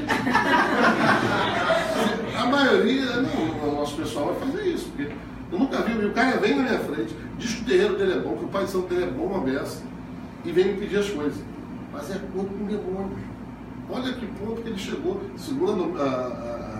A 2.36 2.46
maioria, 2.46 3.22
não, 3.22 3.68
o 3.68 3.76
nosso 3.76 3.96
pessoal 3.96 4.34
vai 4.34 4.50
fazer 4.50 4.68
isso, 4.68 4.90
porque 4.90 5.12
eu 5.52 5.58
nunca 5.58 5.80
vi, 5.82 6.04
o 6.04 6.12
cara 6.12 6.38
vem 6.38 6.56
na 6.56 6.62
minha 6.62 6.78
frente, 6.80 7.14
diz 7.38 7.54
que 7.54 7.62
o 7.62 7.64
terreiro 7.64 7.96
dele 7.96 8.12
é 8.14 8.18
bom, 8.18 8.36
que 8.36 8.44
o 8.44 8.48
pai 8.48 8.64
de 8.64 8.70
santo 8.70 8.88
dele 8.88 9.04
é 9.04 9.10
bom, 9.10 9.26
uma 9.26 9.40
beça, 9.40 9.82
e 10.44 10.50
vem 10.50 10.72
me 10.72 10.80
pedir 10.80 10.98
as 10.98 11.08
coisas. 11.08 11.40
Mas 11.92 12.10
é 12.10 12.18
corpo 12.34 12.52
com 12.52 12.64
demônio. 12.64 13.18
Olha 13.88 14.12
que 14.14 14.26
ponto 14.26 14.62
que 14.62 14.68
ele 14.70 14.78
chegou, 14.78 15.20
segundo 15.36 16.00
a, 16.00 16.04
a 16.04 16.71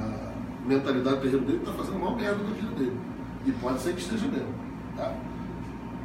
mentalidade 0.67 1.17
do 1.17 1.23
terreiro 1.23 1.45
dele, 1.45 1.59
está 1.59 1.73
fazendo 1.73 1.99
mal 1.99 2.17
merda 2.17 2.43
na 2.43 2.51
vida 2.51 2.75
dele. 2.75 2.97
E 3.45 3.53
pode 3.53 3.81
ser 3.81 3.95
que 3.95 4.01
esteja 4.01 4.27
mesmo. 4.27 4.55
Tá? 4.97 5.13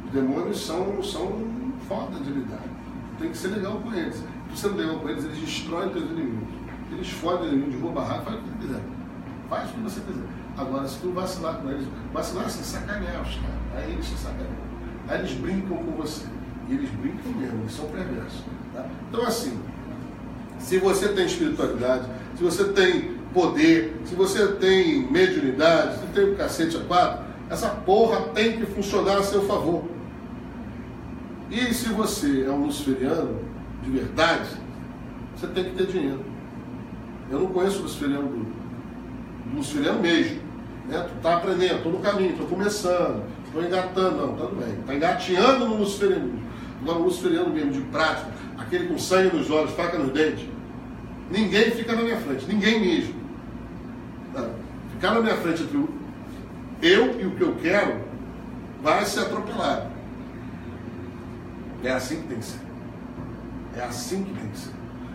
Os 0.04 0.10
demônios 0.12 0.64
são, 0.64 1.02
são 1.02 1.44
foda 1.88 2.18
de 2.20 2.30
lidar. 2.30 2.62
Tem 3.18 3.30
que 3.30 3.36
ser 3.36 3.48
legal 3.48 3.80
com 3.80 3.94
eles. 3.94 4.16
Se 4.16 4.24
você 4.50 4.68
não 4.68 4.76
legal 4.76 4.98
com 5.00 5.08
eles, 5.08 5.24
eles 5.24 5.38
destroem 5.38 5.90
teus 5.90 6.10
inimigos. 6.10 6.48
Eles 6.90 7.10
fodem 7.10 7.48
o 7.48 7.52
inimigo, 7.52 7.70
derrubam 7.70 7.94
barraco, 7.94 8.24
faz 8.24 8.36
o 8.36 8.42
que 8.42 8.66
quiser. 8.66 8.82
Faz 9.48 9.70
o 9.70 9.72
que 9.74 9.80
você 9.80 10.00
quiser. 10.00 10.24
Agora, 10.56 10.88
se 10.88 10.98
tu 10.98 11.12
vacilar 11.12 11.58
com 11.58 11.70
eles, 11.70 11.86
vacilar 12.12 12.46
assim, 12.46 12.62
sacanear 12.62 13.22
os 13.22 13.34
caras. 13.34 13.58
Aí 13.76 13.92
eles 13.92 14.06
te 14.06 14.16
sacaneiam. 14.16 14.68
Aí 15.08 15.18
eles 15.20 15.32
brincam 15.34 15.76
com 15.76 15.92
você. 15.92 16.26
E 16.68 16.74
eles 16.74 16.90
brincam 16.90 17.32
mesmo, 17.32 17.60
eles 17.60 17.72
são 17.72 17.86
perversos. 17.86 18.42
Tá? 18.74 18.86
Então, 19.08 19.22
assim, 19.24 19.58
se 20.58 20.78
você 20.78 21.08
tem 21.08 21.26
espiritualidade, 21.26 22.08
se 22.36 22.42
você 22.42 22.64
tem 22.72 23.17
poder, 23.32 24.00
se 24.04 24.14
você 24.14 24.46
tem 24.52 25.10
mediunidade, 25.10 26.00
se 26.00 26.06
tem 26.08 26.32
um 26.32 26.34
cacete 26.34 26.76
a 26.76 26.80
quatro, 26.80 27.24
essa 27.50 27.68
porra 27.68 28.20
tem 28.34 28.58
que 28.58 28.66
funcionar 28.66 29.18
a 29.18 29.22
seu 29.22 29.42
favor. 29.42 29.84
E 31.50 31.72
se 31.72 31.88
você 31.90 32.44
é 32.46 32.50
um 32.50 32.66
luciferiano 32.66 33.40
de 33.82 33.90
verdade, 33.90 34.50
você 35.34 35.46
tem 35.46 35.64
que 35.64 35.70
ter 35.70 35.86
dinheiro. 35.86 36.24
Eu 37.30 37.40
não 37.40 37.46
conheço 37.48 37.82
luciferiano 37.82 38.28
do, 38.28 39.56
luciferiano 39.56 40.00
mesmo. 40.00 40.40
Né? 40.88 41.06
Tu 41.08 41.16
está 41.16 41.36
aprendendo, 41.36 41.76
estou 41.76 41.92
no 41.92 41.98
caminho, 42.00 42.32
estou 42.32 42.46
começando, 42.46 43.22
estou 43.46 43.62
engatando, 43.62 44.16
não, 44.16 44.36
tudo 44.36 44.56
bem. 44.56 44.74
Está 44.80 44.94
engateando 44.94 45.68
no 45.68 45.76
luciferiano. 45.76 46.48
Agora 46.82 46.98
o 46.98 47.04
luciferiano 47.04 47.50
mesmo, 47.50 47.72
de 47.72 47.80
prática, 47.82 48.30
aquele 48.56 48.86
com 48.88 48.98
sangue 48.98 49.36
nos 49.36 49.50
olhos, 49.50 49.72
faca 49.72 49.98
nos 49.98 50.12
dentes, 50.12 50.46
ninguém 51.30 51.70
fica 51.72 51.94
na 51.94 52.02
minha 52.02 52.16
frente, 52.20 52.46
ninguém 52.46 52.80
mesmo. 52.80 53.17
Ficar 54.98 55.14
na 55.14 55.20
minha 55.20 55.36
frente 55.36 55.62
entre 55.62 55.76
eu 56.82 57.20
e 57.20 57.26
o 57.26 57.30
que 57.36 57.40
eu 57.40 57.54
quero, 57.62 58.00
vai 58.82 59.04
ser 59.04 59.20
atropelado. 59.20 59.92
É 61.84 61.92
assim 61.92 62.22
que 62.22 62.26
tem 62.26 62.38
que 62.38 62.44
ser. 62.44 62.58
É 63.76 63.84
assim 63.84 64.24
que 64.24 64.34
tem 64.34 64.48
que 64.48 64.58
ser. 64.58 64.72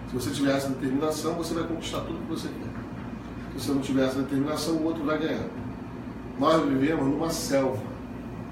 Se 0.08 0.16
você 0.16 0.30
tiver 0.30 0.56
essa 0.56 0.70
determinação, 0.70 1.34
você 1.34 1.54
vai 1.54 1.66
conquistar 1.66 2.00
tudo 2.00 2.18
que 2.20 2.30
você 2.30 2.48
quer. 2.48 3.60
Se 3.60 3.66
você 3.66 3.74
não 3.74 3.82
tiver 3.82 4.06
essa 4.06 4.22
determinação, 4.22 4.76
o 4.76 4.86
outro 4.86 5.04
vai 5.04 5.18
ganhar. 5.18 5.48
Nós 6.40 6.66
vivemos 6.66 7.06
numa 7.06 7.30
selva. 7.30 7.84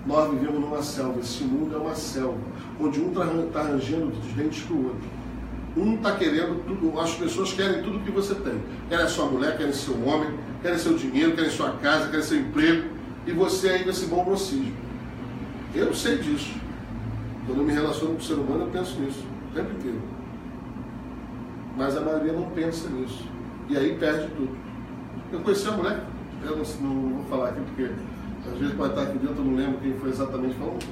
Nós 0.06 0.32
vivemos 0.32 0.60
numa 0.60 0.84
selva. 0.84 1.18
Esse 1.22 1.46
mundo 1.46 1.76
é 1.76 1.78
uma 1.78 1.96
selva. 1.96 2.38
Onde 2.78 3.00
um 3.00 3.08
está 3.08 3.26
tá 3.54 3.60
arranjando 3.62 4.08
dos 4.08 4.34
dentes 4.34 4.64
para 4.64 4.76
o 4.76 4.86
outro. 4.88 5.10
Um 5.78 5.96
está 5.96 6.14
querendo 6.18 6.62
tudo, 6.68 7.00
as 7.00 7.14
pessoas 7.14 7.54
querem 7.54 7.82
tudo 7.82 8.04
que 8.04 8.12
você 8.12 8.36
tem. 8.36 8.62
Querem 8.90 9.06
a 9.06 9.08
sua 9.08 9.28
mulher, 9.28 9.56
querem 9.56 9.72
seu 9.72 9.96
homem, 10.06 10.38
querem 10.62 10.78
seu 10.78 10.96
dinheiro, 10.96 11.34
querem 11.34 11.50
sua 11.50 11.72
casa, 11.74 12.10
querem 12.10 12.26
seu 12.26 12.40
emprego. 12.40 12.90
E 13.26 13.32
você 13.32 13.70
ainda 13.70 13.94
se 13.94 14.06
bom 14.06 14.24
mocismo. 14.24 14.74
Eu 15.76 15.94
sei 15.94 16.18
disso. 16.18 16.54
Quando 17.46 17.60
eu 17.60 17.66
me 17.66 17.74
relaciono 17.74 18.14
com 18.14 18.20
o 18.20 18.24
ser 18.24 18.34
humano, 18.34 18.66
eu 18.66 18.70
penso 18.72 19.00
nisso, 19.00 19.24
o 19.52 19.56
tempo 19.56 19.72
inteiro. 19.72 20.02
Mas 21.78 21.98
a 21.98 22.02
maioria 22.02 22.34
não 22.34 22.50
pensa 22.52 22.90
nisso. 22.90 23.26
E 23.70 23.78
aí 23.78 23.96
perde 23.98 24.28
tudo. 24.36 24.56
Eu 25.32 25.40
conheci 25.40 25.68
a 25.68 25.72
mulher, 25.72 26.04
eu 26.44 26.58
não, 26.58 26.64
não 26.82 27.10
vou 27.18 27.26
falar 27.26 27.50
aqui 27.50 27.62
porque 27.62 27.92
às 28.52 28.60
vezes 28.60 28.76
pode 28.76 28.90
estar 28.90 29.04
aqui 29.04 29.18
dentro, 29.20 29.38
eu 29.38 29.46
não 29.46 29.56
lembro 29.56 29.80
quem 29.80 29.94
foi 29.94 30.10
exatamente 30.10 30.56
falando. 30.56 30.86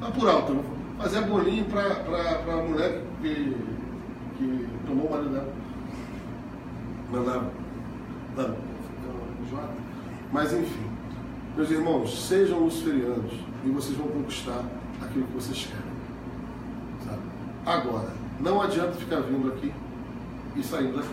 Mas 0.00 0.10
por 0.10 0.28
alto, 0.28 0.52
eu 0.52 0.64
fazer 0.98 1.22
bolinho 1.22 1.64
para 1.64 1.82
a 1.82 2.62
mulher 2.62 3.02
que, 3.22 3.56
que 4.36 4.68
tomou 4.86 5.06
o 5.06 5.10
marido 5.10 5.30
dela. 5.30 5.52
Mandava. 7.10 7.50
Não, 8.36 8.56
mas 10.32 10.52
enfim, 10.52 10.86
meus 11.56 11.70
irmãos, 11.70 12.26
sejam 12.26 12.60
luciferianos 12.60 13.32
e 13.64 13.70
vocês 13.70 13.96
vão 13.96 14.08
conquistar 14.08 14.64
aquilo 15.02 15.26
que 15.26 15.34
vocês 15.34 15.66
querem. 15.66 15.96
Sabe? 17.04 17.22
Agora, 17.64 18.12
não 18.40 18.60
adianta 18.60 18.92
ficar 18.92 19.20
vindo 19.20 19.48
aqui 19.48 19.72
e 20.54 20.62
saindo 20.62 20.96
daqui. 20.96 21.08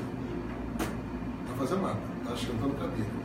Não 0.80 1.44
está 1.44 1.56
fazendo 1.58 1.82
nada, 1.82 2.00
está 2.24 2.34
esquentando 2.34 2.74
cadeira. 2.76 3.24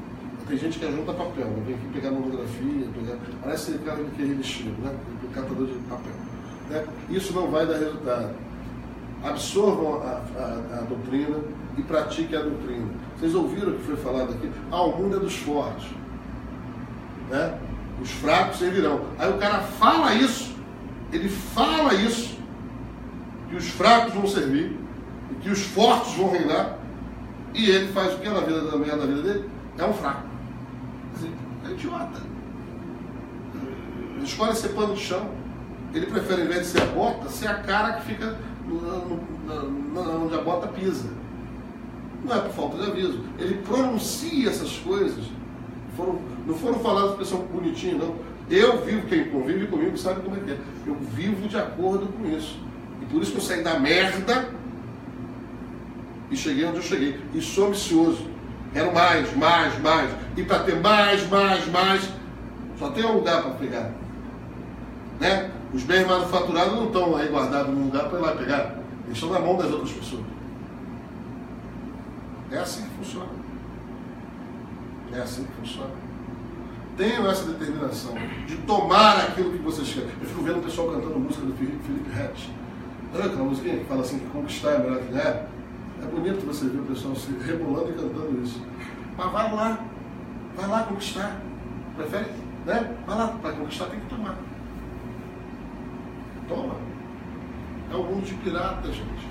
Tem 0.49 0.57
gente 0.57 0.79
que 0.79 0.87
ajunta 0.87 1.13
papel, 1.13 1.47
né? 1.47 1.63
vem 1.67 1.75
aqui 1.75 1.89
pegar 1.93 2.11
monografia, 2.11 2.87
pegar. 2.95 3.19
Parece 3.43 3.71
aquele 3.71 3.85
cara 3.85 4.03
que 4.03 4.23
é 4.23 4.25
revestido, 4.25 4.81
né? 4.81 4.97
O 5.23 5.29
catador 5.29 5.67
de 5.67 5.75
papel. 5.81 6.13
Né? 6.71 6.87
Isso 7.11 7.35
não 7.35 7.51
vai 7.51 7.67
dar 7.67 7.77
resultado. 7.79 8.35
Absorvam 9.23 10.01
a, 10.03 10.23
a, 10.39 10.79
a 10.79 10.81
doutrina 10.83 11.39
e 11.77 11.83
pratiquem 11.83 12.39
a 12.39 12.43
doutrina. 12.43 12.87
Vocês 13.17 13.35
ouviram 13.35 13.73
o 13.73 13.75
que 13.75 13.85
foi 13.85 13.97
falado 13.97 14.33
aqui? 14.33 14.51
Ah, 14.71 14.83
o 14.83 14.97
mundo 14.97 15.17
é 15.17 15.21
dos 15.21 15.37
fortes. 15.37 15.89
Né? 17.29 17.59
Os 18.01 18.11
fracos 18.11 18.59
servirão. 18.59 19.01
Aí 19.19 19.31
o 19.31 19.39
cara 19.39 19.59
fala 19.61 20.15
isso, 20.15 20.55
ele 21.13 21.29
fala 21.29 21.95
isso, 21.95 22.39
que 23.51 23.57
os 23.57 23.69
fracos 23.69 24.15
vão 24.15 24.27
servir, 24.27 24.77
e 25.31 25.35
que 25.37 25.51
os 25.51 25.63
fortes 25.63 26.15
vão 26.15 26.31
reinar, 26.31 26.79
e 27.55 27.69
ele 27.69 27.93
faz 27.93 28.15
o 28.15 28.19
que 28.19 28.29
na 28.29 28.41
vida 28.41 28.63
da 28.63 28.77
mulher 28.77 28.97
da 28.97 29.07
vida 29.07 29.23
dele? 29.23 29.51
É 29.79 29.85
um 29.85 29.93
fraco. 29.93 30.23
Assim, 31.15 31.33
é 31.67 31.73
idiota. 31.73 32.21
Ele 34.17 34.25
escolhe 34.25 34.55
ser 34.55 34.69
pano 34.71 34.95
de 34.95 35.01
chão. 35.01 35.31
Ele 35.95 36.07
prefere, 36.07 36.43
em 36.43 36.47
vez 36.47 36.61
de 36.61 36.67
ser 36.67 36.83
a 36.83 36.87
bota, 36.87 37.29
ser 37.29 37.49
a 37.49 37.55
cara 37.55 37.95
que 37.95 38.07
fica 38.07 38.37
onde 38.69 40.35
a 40.35 40.43
bota 40.43 40.69
pisa. 40.69 41.09
Não 42.25 42.35
é 42.35 42.41
por 42.41 42.51
falta 42.51 42.79
de 42.79 42.91
aviso. 42.91 43.21
Ele 43.39 43.55
pronuncia 43.67 44.49
essas 44.49 44.77
coisas. 44.79 45.25
Foram, 45.97 46.19
não 46.47 46.55
foram 46.55 46.79
faladas 46.81 47.11
por 47.11 47.19
pessoa 47.19 47.45
bonitinha, 47.45 47.95
não. 47.95 48.17
Eu 48.51 48.85
vivo, 48.85 49.07
quem 49.07 49.29
convive 49.29 49.67
comigo 49.67 49.97
sabe 49.97 50.21
como 50.21 50.37
é 50.37 50.41
que 50.41 50.51
é. 50.53 50.59
Eu 50.87 50.95
vivo 50.95 51.49
de 51.49 51.57
acordo 51.57 52.07
com 52.07 52.29
isso. 52.29 52.59
E 53.03 53.07
por 53.07 53.23
isso 53.23 53.33
que 53.33 53.39
eu 53.39 53.43
saí 53.43 53.63
da 53.63 53.79
merda 53.79 54.49
e 56.31 56.37
cheguei 56.37 56.65
onde 56.65 56.79
eu 56.79 56.83
cheguei. 56.83 57.21
E 57.35 57.41
sou 57.41 57.69
ambicioso. 57.69 58.27
Quero 58.73 58.93
mais, 58.95 59.35
mais, 59.37 59.79
mais. 59.81 60.11
E 60.37 60.43
para 60.43 60.61
ter 60.61 60.81
mais, 60.81 61.29
mais, 61.29 61.67
mais, 61.69 62.09
só 62.79 62.91
tem 62.91 63.05
um 63.05 63.15
lugar 63.15 63.43
para 63.43 63.51
pegar. 63.53 63.91
Né? 65.21 65.51
Os 65.73 65.83
bens 65.83 66.07
manufaturados 66.07 66.75
não 66.75 66.87
estão 66.87 67.17
aí 67.17 67.29
guardados 67.29 67.75
num 67.75 67.85
lugar 67.85 68.09
para 68.09 68.19
ir 68.19 68.23
lá 68.23 68.33
pegar. 68.33 68.79
Eles 69.05 69.17
estão 69.17 69.31
na 69.31 69.41
mão 69.41 69.57
das 69.57 69.71
outras 69.71 69.93
pessoas. 69.93 70.25
É 72.51 72.59
assim 72.59 72.83
que 72.85 72.95
funciona. 72.97 73.31
É 75.13 75.19
assim 75.21 75.45
que 75.45 75.53
funciona. 75.53 75.91
Tenham 76.97 77.31
essa 77.31 77.45
determinação 77.45 78.15
de 78.47 78.57
tomar 78.59 79.19
aquilo 79.19 79.53
que 79.53 79.59
vocês 79.59 79.93
querem. 79.93 80.11
Eu 80.21 80.27
fico 80.27 80.43
vendo 80.43 80.59
o 80.59 80.63
pessoal 80.63 80.89
cantando 80.89 81.19
música 81.21 81.45
do 81.45 81.53
Felipe, 81.55 82.11
Rett. 82.13 82.51
Sabe 83.13 83.27
aquela 83.27 83.45
música 83.45 83.69
que 83.69 83.85
fala 83.85 84.01
assim 84.01 84.19
que 84.19 84.27
conquistar 84.27 84.71
é 84.73 84.79
melhor 84.79 84.99
que 84.99 85.13
ganhar? 85.13 85.49
É 86.03 86.07
bonito 86.07 86.47
você 86.47 86.67
ver 86.67 86.79
o 86.79 86.85
pessoal 86.85 87.15
se 87.15 87.31
rebolando 87.47 87.91
e 87.91 87.95
cantando 87.95 88.43
isso. 88.43 88.63
Mas 89.17 89.33
vai 89.33 89.55
lá, 89.55 89.79
vai 90.57 90.69
lá 90.69 90.83
conquistar. 90.85 91.41
Prefere, 91.97 92.31
né? 92.67 92.97
Vai 93.07 93.19
lá, 93.19 93.29
para 93.29 93.53
conquistar 93.53 93.87
tem 93.87 94.01
que 94.01 94.07
tomar. 94.07 94.37
Toma. 96.49 96.75
É 97.91 97.97
um 97.97 98.03
mundo 98.03 98.25
de 98.25 98.35
pirata, 98.35 98.89
gente. 98.89 99.29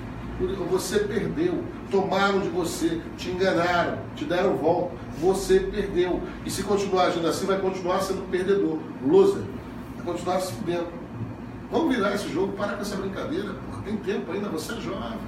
Você 0.70 1.00
perdeu, 1.00 1.64
tomaram 1.90 2.40
de 2.40 2.48
você, 2.48 3.00
te 3.16 3.30
enganaram, 3.30 3.98
te 4.14 4.24
deram 4.24 4.56
volta. 4.56 4.94
Você 5.20 5.60
perdeu. 5.60 6.22
E 6.46 6.50
se 6.50 6.62
continuar 6.62 7.06
agindo 7.06 7.26
assim, 7.26 7.46
vai 7.46 7.58
continuar 7.60 8.00
sendo 8.00 8.28
perdedor, 8.30 8.78
loser. 9.04 9.42
Vai 9.96 10.06
continuar 10.06 10.40
se 10.40 10.52
fudendo. 10.52 10.86
Vamos 11.70 11.94
virar 11.94 12.14
esse 12.14 12.28
jogo, 12.32 12.52
parar 12.52 12.74
com 12.74 12.82
essa 12.82 12.96
brincadeira. 12.96 13.52
Porra, 13.52 13.82
tem 13.82 13.96
tempo 13.96 14.30
ainda, 14.30 14.48
você 14.48 14.72
é 14.72 14.80
jovem. 14.80 15.18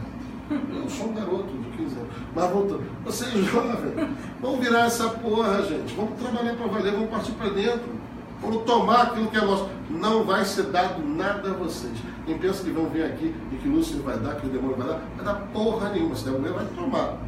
Eu 0.51 0.89
sou 0.89 1.09
um 1.09 1.15
garoto 1.15 1.47
de 1.47 1.77
15 1.77 1.97
anos. 1.97 2.09
Mas 2.35 2.51
voltando, 2.51 2.83
você 3.05 3.25
é 3.25 3.43
jovem. 3.43 4.17
Vamos 4.41 4.61
virar 4.61 4.87
essa 4.87 5.09
porra, 5.09 5.63
gente. 5.63 5.95
Vamos 5.95 6.19
trabalhar 6.21 6.55
para 6.55 6.67
valer, 6.67 6.93
vamos 6.93 7.11
partir 7.11 7.33
para 7.33 7.51
dentro. 7.51 8.00
Vamos 8.41 8.63
tomar 8.65 9.03
aquilo 9.03 9.29
que 9.29 9.37
é 9.37 9.45
nosso. 9.45 9.69
Não 9.91 10.25
vai 10.25 10.45
ser 10.45 10.65
dado 10.65 11.03
nada 11.03 11.51
a 11.51 11.55
vocês. 11.55 11.93
Quem 12.25 12.39
pensa 12.39 12.65
que 12.65 12.71
vão 12.71 12.89
vir 12.89 13.05
aqui 13.05 13.35
e 13.53 13.57
que 13.57 13.69
Lúcifer 13.69 14.03
vai 14.03 14.19
dar, 14.19 14.37
que 14.37 14.47
o 14.47 14.51
demônio 14.51 14.77
vai 14.77 14.89
dar, 14.89 15.01
vai 15.17 15.25
dar 15.25 15.35
porra 15.53 15.91
nenhuma. 15.91 16.15
Se 16.15 16.25
der 16.25 16.33
mulher, 16.33 16.53
vai 16.53 16.67
tomar. 16.67 17.19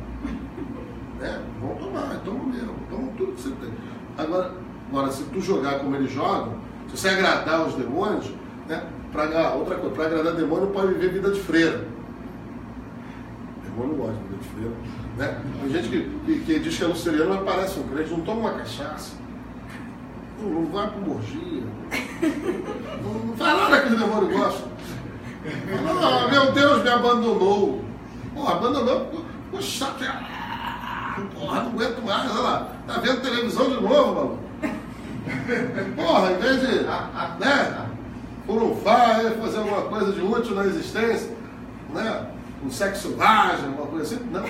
É, 1.20 1.38
vão 1.60 1.76
tomar, 1.76 2.20
tomam 2.24 2.46
mesmo, 2.46 2.74
tomam 2.90 3.08
tudo 3.16 3.32
que 3.32 3.42
você 3.42 3.50
tem. 3.50 3.72
Agora, 4.18 4.54
agora, 4.88 5.12
se 5.12 5.24
tu 5.24 5.40
jogar 5.40 5.78
como 5.80 5.94
eles 5.94 6.10
jogam, 6.10 6.54
se 6.88 6.96
você 6.96 7.08
agradar 7.08 7.66
os 7.66 7.74
demônios, 7.74 8.30
né, 8.68 8.82
Pra, 9.12 9.24
ah, 9.24 9.54
outra 9.54 9.76
coisa, 9.76 9.94
para 9.94 10.06
agradar 10.06 10.32
demônio 10.32 10.68
pode 10.68 10.94
viver 10.94 11.12
vida 11.12 11.30
de 11.30 11.38
freira. 11.38 11.84
Demônio 13.62 13.96
gosta 13.96 14.14
de 14.14 14.22
vida 14.22 14.36
de 14.40 14.48
freira. 14.48 14.70
Né? 15.18 15.42
Tem 15.60 15.70
gente 15.70 15.88
que, 15.90 16.20
que, 16.24 16.44
que 16.46 16.58
diz 16.60 16.78
que 16.78 16.84
é 16.84 16.86
luceriano, 16.86 17.34
mas 17.34 17.44
parece 17.44 17.78
um 17.78 17.82
crente, 17.82 18.10
não 18.10 18.22
toma 18.22 18.40
uma 18.40 18.52
cachaça. 18.52 19.21
Não, 20.42 20.66
vai 20.66 20.88
para 20.88 21.00
morgia. 21.00 21.62
Não, 23.02 23.14
não 23.26 23.36
faz 23.36 23.58
nada 23.58 23.80
que 23.82 23.92
o 23.92 23.98
demônio 23.98 24.38
gosta. 24.38 24.68
Ah, 26.02 26.28
meu 26.30 26.52
Deus 26.52 26.82
me 26.82 26.88
abandonou. 26.88 27.84
Porra, 28.34 28.54
abandonou, 28.54 29.10
ficou 29.44 29.62
chato. 29.62 30.04
Porra, 31.34 31.62
não 31.62 31.70
aguento 31.70 32.02
mais, 32.04 32.30
olha 32.30 32.40
lá. 32.40 32.68
Tá 32.86 32.98
vendo 33.00 33.22
televisão 33.22 33.70
de 33.70 33.82
novo, 33.82 34.14
mano? 34.14 34.38
Porra, 35.96 36.32
em 36.32 36.38
vez 36.38 36.60
de. 36.60 36.84
Né? 37.38 37.88
Furunfar, 38.46 39.20
fazer 39.40 39.58
alguma 39.58 39.82
coisa 39.82 40.12
de 40.12 40.20
útil 40.20 40.54
na 40.56 40.64
existência, 40.64 41.30
né? 41.94 42.26
Um 42.64 42.70
sexo 42.70 43.08
selvagem, 43.08 43.66
alguma 43.66 43.86
coisa 43.86 44.14
assim. 44.14 44.24
Não. 44.30 44.44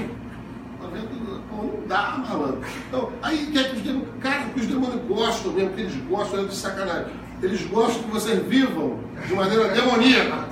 Tá? 0.83 0.89
Pô, 1.51 1.57
não 1.63 1.87
dá, 1.87 2.25
malandro. 2.29 2.61
Então, 2.89 3.13
aí 3.23 3.47
quer 3.53 3.71
que 3.71 3.77
os 3.77 3.83
demônios. 3.83 4.09
Cara, 4.21 4.45
que 4.45 4.61
os 4.61 4.67
demônios 4.67 5.03
gostam 5.07 5.53
mesmo, 5.53 5.71
que 5.71 5.81
eles 5.83 5.95
gostam 6.09 6.41
é 6.41 6.45
de 6.45 6.55
sacanagem. 6.55 7.13
Eles 7.43 7.63
gostam 7.67 8.03
que 8.05 8.11
vocês 8.11 8.43
vivam 8.47 9.01
de 9.27 9.35
maneira 9.35 9.69
demoníaca. 9.69 10.49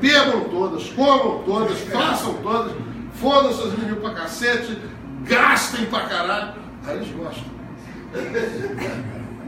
Bebam 0.00 0.44
todas, 0.50 0.88
comam 0.90 1.42
todas, 1.44 1.78
façam 1.80 2.34
todas, 2.42 2.72
fodam 3.14 3.52
seus 3.52 3.74
inimigos 3.74 4.00
pra 4.00 4.14
cacete, 4.14 4.78
gastem 5.24 5.86
pra 5.86 6.06
caralho. 6.06 6.54
Aí 6.86 6.96
eles 6.96 7.08
gostam. 7.14 7.44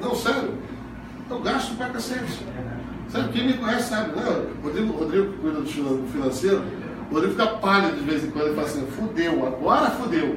Não, 0.00 0.14
sério. 0.14 0.58
Eu 1.28 1.40
gasto 1.40 1.76
pra 1.76 1.88
cacete. 1.88 2.46
Sabe, 3.08 3.32
quem 3.32 3.46
me 3.46 3.54
conhece 3.54 3.90
sabe, 3.90 4.16
né? 4.16 4.46
Rodrigo, 4.62 4.92
Rodrigo 4.92 5.32
que 5.32 5.38
cuida 5.38 5.60
do 5.60 5.66
financeiro, 6.10 6.64
Rodrigo 7.14 7.32
fica 7.34 7.46
pálido 7.46 7.96
de 7.96 8.02
vez 8.02 8.24
em 8.24 8.30
quando 8.30 8.50
e 8.50 8.54
fala 8.54 8.66
assim, 8.66 8.86
fudeu, 8.86 9.46
agora 9.46 9.90
fudeu. 9.90 10.36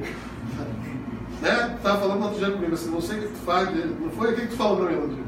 Né? 1.42 1.74
Estava 1.76 2.00
falando 2.00 2.22
outro 2.22 2.38
dia 2.38 2.50
comigo 2.50 2.74
assim, 2.74 2.90
não 2.90 3.00
sei 3.00 3.18
o 3.18 3.22
que 3.22 3.28
tu 3.28 3.38
faz. 3.44 3.68
Não 4.00 4.10
foi 4.10 4.32
o 4.32 4.36
que 4.36 4.46
tu 4.46 4.56
falou 4.56 4.86
pra 4.86 4.86
mim 4.86 5.14
dia? 5.14 5.24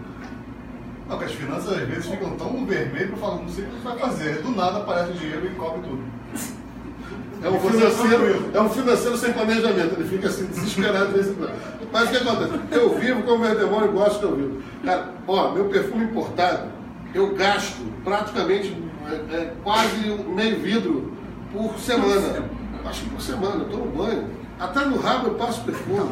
Não, 1.08 1.18
que 1.18 1.24
as 1.24 1.32
finanças 1.32 1.72
às 1.72 1.88
vezes 1.88 2.06
ficam 2.06 2.30
tão 2.36 2.64
vermelho 2.64 3.08
para 3.08 3.16
falar, 3.16 3.36
não 3.42 3.48
sei 3.48 3.64
o 3.64 3.68
que 3.68 3.80
vai 3.82 3.98
fazer. 3.98 4.42
Do 4.42 4.50
nada 4.50 4.78
aparece 4.78 5.10
o 5.10 5.14
dinheiro 5.14 5.46
e 5.46 5.54
cobre 5.56 5.80
tudo. 5.82 6.02
É 7.42 7.48
um, 7.48 7.58
financeiro, 7.58 8.50
é 8.52 8.60
um 8.60 8.68
financeiro 8.68 9.16
sem 9.16 9.32
planejamento, 9.32 9.94
ele 9.98 10.08
fica 10.08 10.28
assim 10.28 10.44
desesperado 10.44 11.06
de 11.06 11.12
vez 11.14 11.28
em 11.28 11.34
quando. 11.34 11.52
Mas 11.90 12.08
o 12.08 12.10
que 12.10 12.16
acontece? 12.18 12.60
Eu 12.70 12.98
vivo 12.98 13.22
como 13.22 13.38
meu 13.38 13.58
demônio 13.58 13.92
gosto 13.92 14.18
que 14.18 14.24
eu 14.24 14.36
vivo. 14.36 14.62
Cara, 14.84 15.08
ó, 15.26 15.50
meu 15.50 15.64
perfume 15.64 16.04
importado, 16.04 16.68
eu 17.14 17.34
gasto 17.34 17.82
praticamente 18.04 18.76
é, 19.08 19.36
é, 19.36 19.54
quase 19.64 19.96
meio 20.28 20.60
vidro 20.60 21.19
por 21.52 21.78
semana. 21.78 22.44
Acho 22.84 23.02
que 23.02 23.10
por 23.10 23.20
semana, 23.20 23.64
eu 23.70 23.78
no 23.78 23.92
banho. 23.92 24.40
Até 24.58 24.84
no 24.84 25.00
rabo 25.00 25.28
eu 25.28 25.34
passo 25.34 25.62
perfume. 25.62 26.10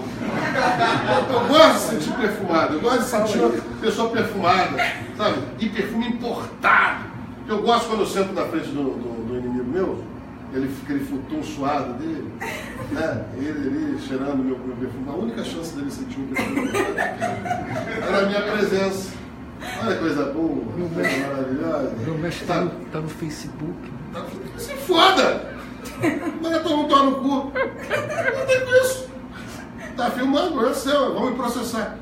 Eu 1.30 1.48
gosto 1.48 1.74
de 1.74 2.02
sentir 2.02 2.16
perfumado, 2.16 2.74
eu 2.74 2.80
gosto 2.80 3.00
de 3.00 3.04
sentir 3.04 3.38
uma 3.40 3.50
pessoa 3.80 4.10
perfumada, 4.10 4.78
sabe? 5.18 5.38
E 5.60 5.68
perfume 5.68 6.08
importado. 6.08 7.04
Eu 7.46 7.60
gosto 7.60 7.88
quando 7.88 8.00
eu 8.00 8.06
sento 8.06 8.32
na 8.32 8.46
frente 8.46 8.68
do, 8.68 8.84
do, 8.84 9.26
do 9.26 9.36
inimigo 9.36 9.64
meu, 9.64 10.04
ele, 10.54 10.74
aquele 10.82 11.04
futum 11.04 11.42
suado 11.42 11.92
dele, 11.94 12.32
né? 12.90 13.24
Ele 13.36 13.50
ali 13.50 13.98
cheirando 14.00 14.38
meu, 14.38 14.58
meu 14.58 14.76
perfume. 14.76 15.08
A 15.08 15.12
única 15.12 15.44
chance 15.44 15.74
dele 15.74 15.90
sentir 15.90 16.18
um 16.18 16.28
perfume 16.28 16.70
era 17.96 18.18
a 18.18 18.26
minha 18.26 18.42
presença. 18.42 19.10
Olha 19.82 19.94
que 19.94 20.00
coisa 20.00 20.24
boa, 20.32 20.64
coisa 20.94 21.26
maravilhosa. 21.26 21.94
Meu 22.02 22.16
mestre 22.16 22.46
tá, 22.46 22.60
no, 22.62 22.70
tá 22.70 23.00
no 23.00 23.08
Facebook. 23.08 23.97
Tá, 24.12 24.24
se 24.56 24.74
foda! 24.74 25.48
Manda 26.42 26.60
todo 26.60 26.76
mundo 26.76 26.88
tomar 26.88 27.04
no 27.04 27.16
cu. 27.16 27.28
Não 27.28 28.46
tem 28.46 28.64
com 28.64 28.74
isso. 28.84 29.08
Tá 29.96 30.10
filmando, 30.10 30.66
é 30.66 30.74
seu, 30.74 31.14
vamos 31.14 31.30
me 31.30 31.36
processar. 31.36 31.98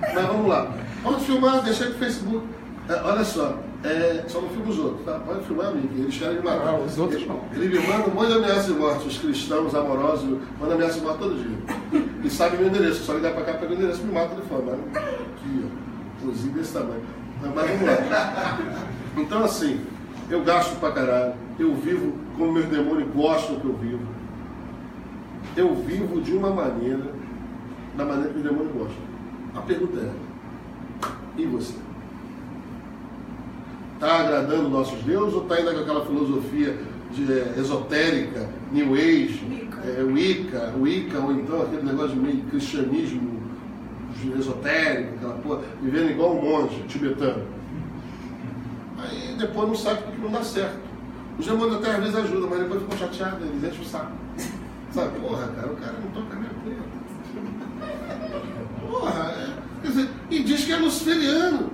Mas 0.00 0.26
vamos 0.26 0.48
lá. 0.48 0.70
Pode 1.02 1.24
filmar, 1.24 1.62
deixa 1.62 1.84
aí 1.84 1.90
pro 1.90 1.98
Facebook. 1.98 2.46
É, 2.88 2.94
olha 3.02 3.24
só, 3.24 3.58
é, 3.82 4.24
só 4.28 4.40
não 4.40 4.48
filma 4.50 4.68
os 4.68 4.78
outros, 4.78 5.04
tá? 5.04 5.18
Pode 5.20 5.44
filmar 5.44 5.68
a 5.68 5.70
mim, 5.72 5.88
que 5.88 6.00
eles 6.00 6.16
querem 6.16 6.36
me 6.36 6.42
matar. 6.42 6.68
Ah, 6.68 6.78
os 6.78 6.98
outros 6.98 7.20
ele, 7.20 7.28
não. 7.28 7.40
Ele 7.52 7.68
me 7.68 7.86
manda 7.86 8.08
um 8.08 8.14
monte 8.14 8.28
de 8.28 8.34
ameaças 8.34 8.66
de 8.66 8.72
morte, 8.72 9.08
os 9.08 9.18
cristãos 9.18 9.74
amorosos, 9.74 10.38
manda 10.60 10.74
ameaças 10.74 10.96
de 10.96 11.02
morte 11.02 11.18
todo 11.18 11.34
dia. 11.34 12.02
E 12.22 12.30
sabe 12.30 12.58
meu 12.58 12.68
endereço, 12.68 13.02
só 13.04 13.14
ligar 13.14 13.32
pra 13.32 13.44
cá, 13.44 13.54
pega 13.54 13.72
o 13.72 13.74
endereço 13.76 14.02
e 14.02 14.04
me 14.04 14.12
mata 14.12 14.34
o 14.34 14.36
telefone. 14.36 14.62
Mas, 14.92 15.04
aqui, 15.04 15.64
ó, 15.64 16.20
inclusive 16.20 16.58
desse 16.58 16.72
tamanho. 16.74 17.02
Mas 17.42 17.54
vamos 17.54 18.10
lá. 18.10 18.58
Então 19.16 19.44
assim, 19.44 19.80
eu 20.28 20.42
gasto 20.42 20.78
pra 20.80 20.92
caralho, 20.92 21.34
eu 21.58 21.74
vivo 21.74 22.12
como 22.36 22.52
meus 22.52 22.66
demônios 22.66 23.08
gostam 23.14 23.60
que 23.60 23.66
eu 23.66 23.74
vivo. 23.74 24.06
Eu 25.56 25.74
vivo 25.76 26.20
de 26.20 26.32
uma 26.32 26.50
maneira, 26.50 27.04
da 27.96 28.04
maneira 28.04 28.30
que 28.30 28.38
os 28.38 28.44
demônios 28.44 28.72
gostam. 28.72 29.06
A 29.54 29.60
pergunta 29.62 30.00
é, 30.00 31.40
e 31.40 31.46
você? 31.46 31.74
Está 33.94 34.20
agradando 34.20 34.68
nossos 34.68 34.98
deuses 35.04 35.34
ou 35.34 35.42
está 35.42 35.60
indo 35.60 35.72
com 35.72 35.80
aquela 35.80 36.04
filosofia 36.04 36.76
de, 37.12 37.32
é, 37.32 37.54
esotérica, 37.58 38.48
New 38.72 38.94
Age, 38.94 39.68
é, 39.84 40.02
Wicca, 40.02 40.74
Wicca, 40.78 41.18
ou 41.20 41.32
então 41.32 41.62
aquele 41.62 41.82
negócio 41.82 42.10
de 42.10 42.18
meio 42.18 42.42
cristianismo 42.44 43.36
esotérico, 44.38 45.14
aquela 45.16 45.34
porra, 45.34 45.60
vivendo 45.80 46.10
igual 46.10 46.36
um 46.36 46.42
monge 46.42 46.82
tibetano. 46.88 47.44
Aí 48.98 49.34
depois 49.38 49.68
não 49.68 49.74
sabe 49.74 50.02
porque 50.02 50.22
não 50.22 50.30
dá 50.30 50.42
certo. 50.42 50.78
Os 51.38 51.46
demônios 51.46 51.76
até 51.76 51.90
às 51.90 51.98
vezes 51.98 52.16
ajudam, 52.16 52.48
mas 52.48 52.60
depois 52.60 52.80
ficam 52.82 52.96
chateados, 52.98 53.46
eles 53.46 53.64
enchem 53.64 53.82
o 53.82 53.84
saco. 53.84 54.12
Sabe, 54.92 55.20
porra, 55.20 55.48
cara, 55.48 55.70
o 55.70 55.76
cara 55.76 55.92
não 55.92 56.08
toca 56.10 56.34
minha 56.36 56.50
preta. 56.64 56.80
Porra, 58.88 59.32
é, 59.32 59.52
quer 59.82 59.88
dizer, 59.88 60.08
e 60.30 60.42
diz 60.42 60.64
que 60.64 60.72
é 60.72 60.78
luciferiano. 60.78 61.70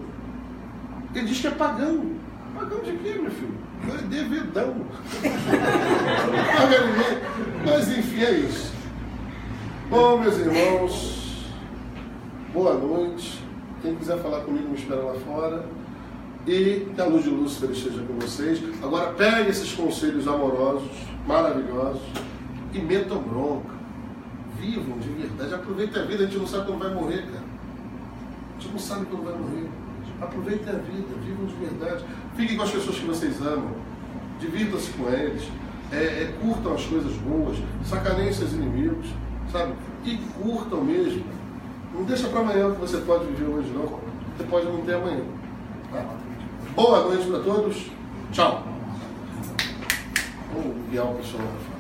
Ele 1.15 1.27
diz 1.27 1.41
que 1.41 1.47
é 1.47 1.51
pagão. 1.51 2.17
Pagão 2.55 2.81
de 2.81 2.93
quê, 2.97 3.19
meu 3.21 3.31
filho? 3.31 3.55
É 3.89 4.03
devedão. 4.03 4.75
Mas 7.65 7.97
enfim, 7.97 8.23
é 8.23 8.33
isso. 8.33 8.73
Bom, 9.89 10.19
meus 10.19 10.37
irmãos, 10.39 11.47
boa 12.53 12.75
noite. 12.75 13.41
Quem 13.83 13.95
quiser 13.97 14.19
falar 14.19 14.41
comigo, 14.41 14.69
me 14.69 14.77
espera 14.77 15.01
lá 15.03 15.15
fora. 15.15 15.65
E 16.47 16.89
que 16.93 17.01
a 17.01 17.05
luz 17.05 17.23
de 17.23 17.31
Lúcifer 17.31 17.71
esteja 17.71 18.03
com 18.03 18.15
vocês. 18.15 18.61
Agora 18.83 19.13
pegue 19.13 19.51
esses 19.51 19.73
conselhos 19.73 20.27
amorosos, 20.27 20.91
maravilhosos, 21.27 22.03
e 22.75 22.79
metam 22.81 23.23
bronca. 23.23 23.71
Vivam 24.59 24.99
de 24.99 25.09
verdade. 25.09 25.55
Aproveitem 25.55 26.03
a 26.03 26.05
vida, 26.05 26.25
a 26.25 26.27
gente 26.27 26.39
não 26.39 26.47
sabe 26.47 26.67
quando 26.67 26.81
vai 26.81 26.95
morrer, 26.95 27.23
cara. 27.27 27.45
A 28.57 28.61
gente 28.61 28.73
não 28.73 28.79
sabe 28.79 29.07
quando 29.07 29.25
vai 29.25 29.35
morrer. 29.35 29.69
Aproveitem 30.21 30.69
a 30.69 30.79
vida, 30.79 31.09
vivam 31.25 31.47
de 31.47 31.55
verdade. 31.55 32.05
Fiquem 32.37 32.57
com 32.57 32.63
as 32.63 32.71
pessoas 32.71 32.97
que 32.97 33.07
vocês 33.07 33.41
amam. 33.41 33.75
Divirtam-se 34.41 34.91
com 34.93 35.09
eles. 35.11 35.49
É, 35.93 35.97
é, 35.97 36.35
curtam 36.41 36.75
as 36.75 36.85
coisas 36.85 37.13
boas. 37.19 37.59
Sacaneiem 37.85 38.33
seus 38.33 38.53
inimigos. 38.53 39.07
Sabe? 39.51 39.75
E 40.05 40.17
curtam 40.41 40.83
mesmo. 40.83 41.25
Não 41.95 42.05
deixa 42.05 42.29
para 42.29 42.41
amanhã 42.41 42.73
que 42.73 42.81
você 42.81 42.99
pode 42.99 43.27
viver 43.27 43.45
hoje, 43.45 43.71
não. 43.71 44.01
Você 44.37 44.45
pode 44.49 44.67
não 44.67 44.81
ter 44.81 44.95
amanhã. 44.95 45.23
Tá? 45.93 46.22
Boa 46.75 47.03
noite 47.03 47.27
para 47.27 47.41
todos. 47.41 47.77
Tchau. 48.33 48.63
Vamos 50.55 50.91
guiar 50.91 51.05
o 51.05 51.15
pessoal. 51.17 51.72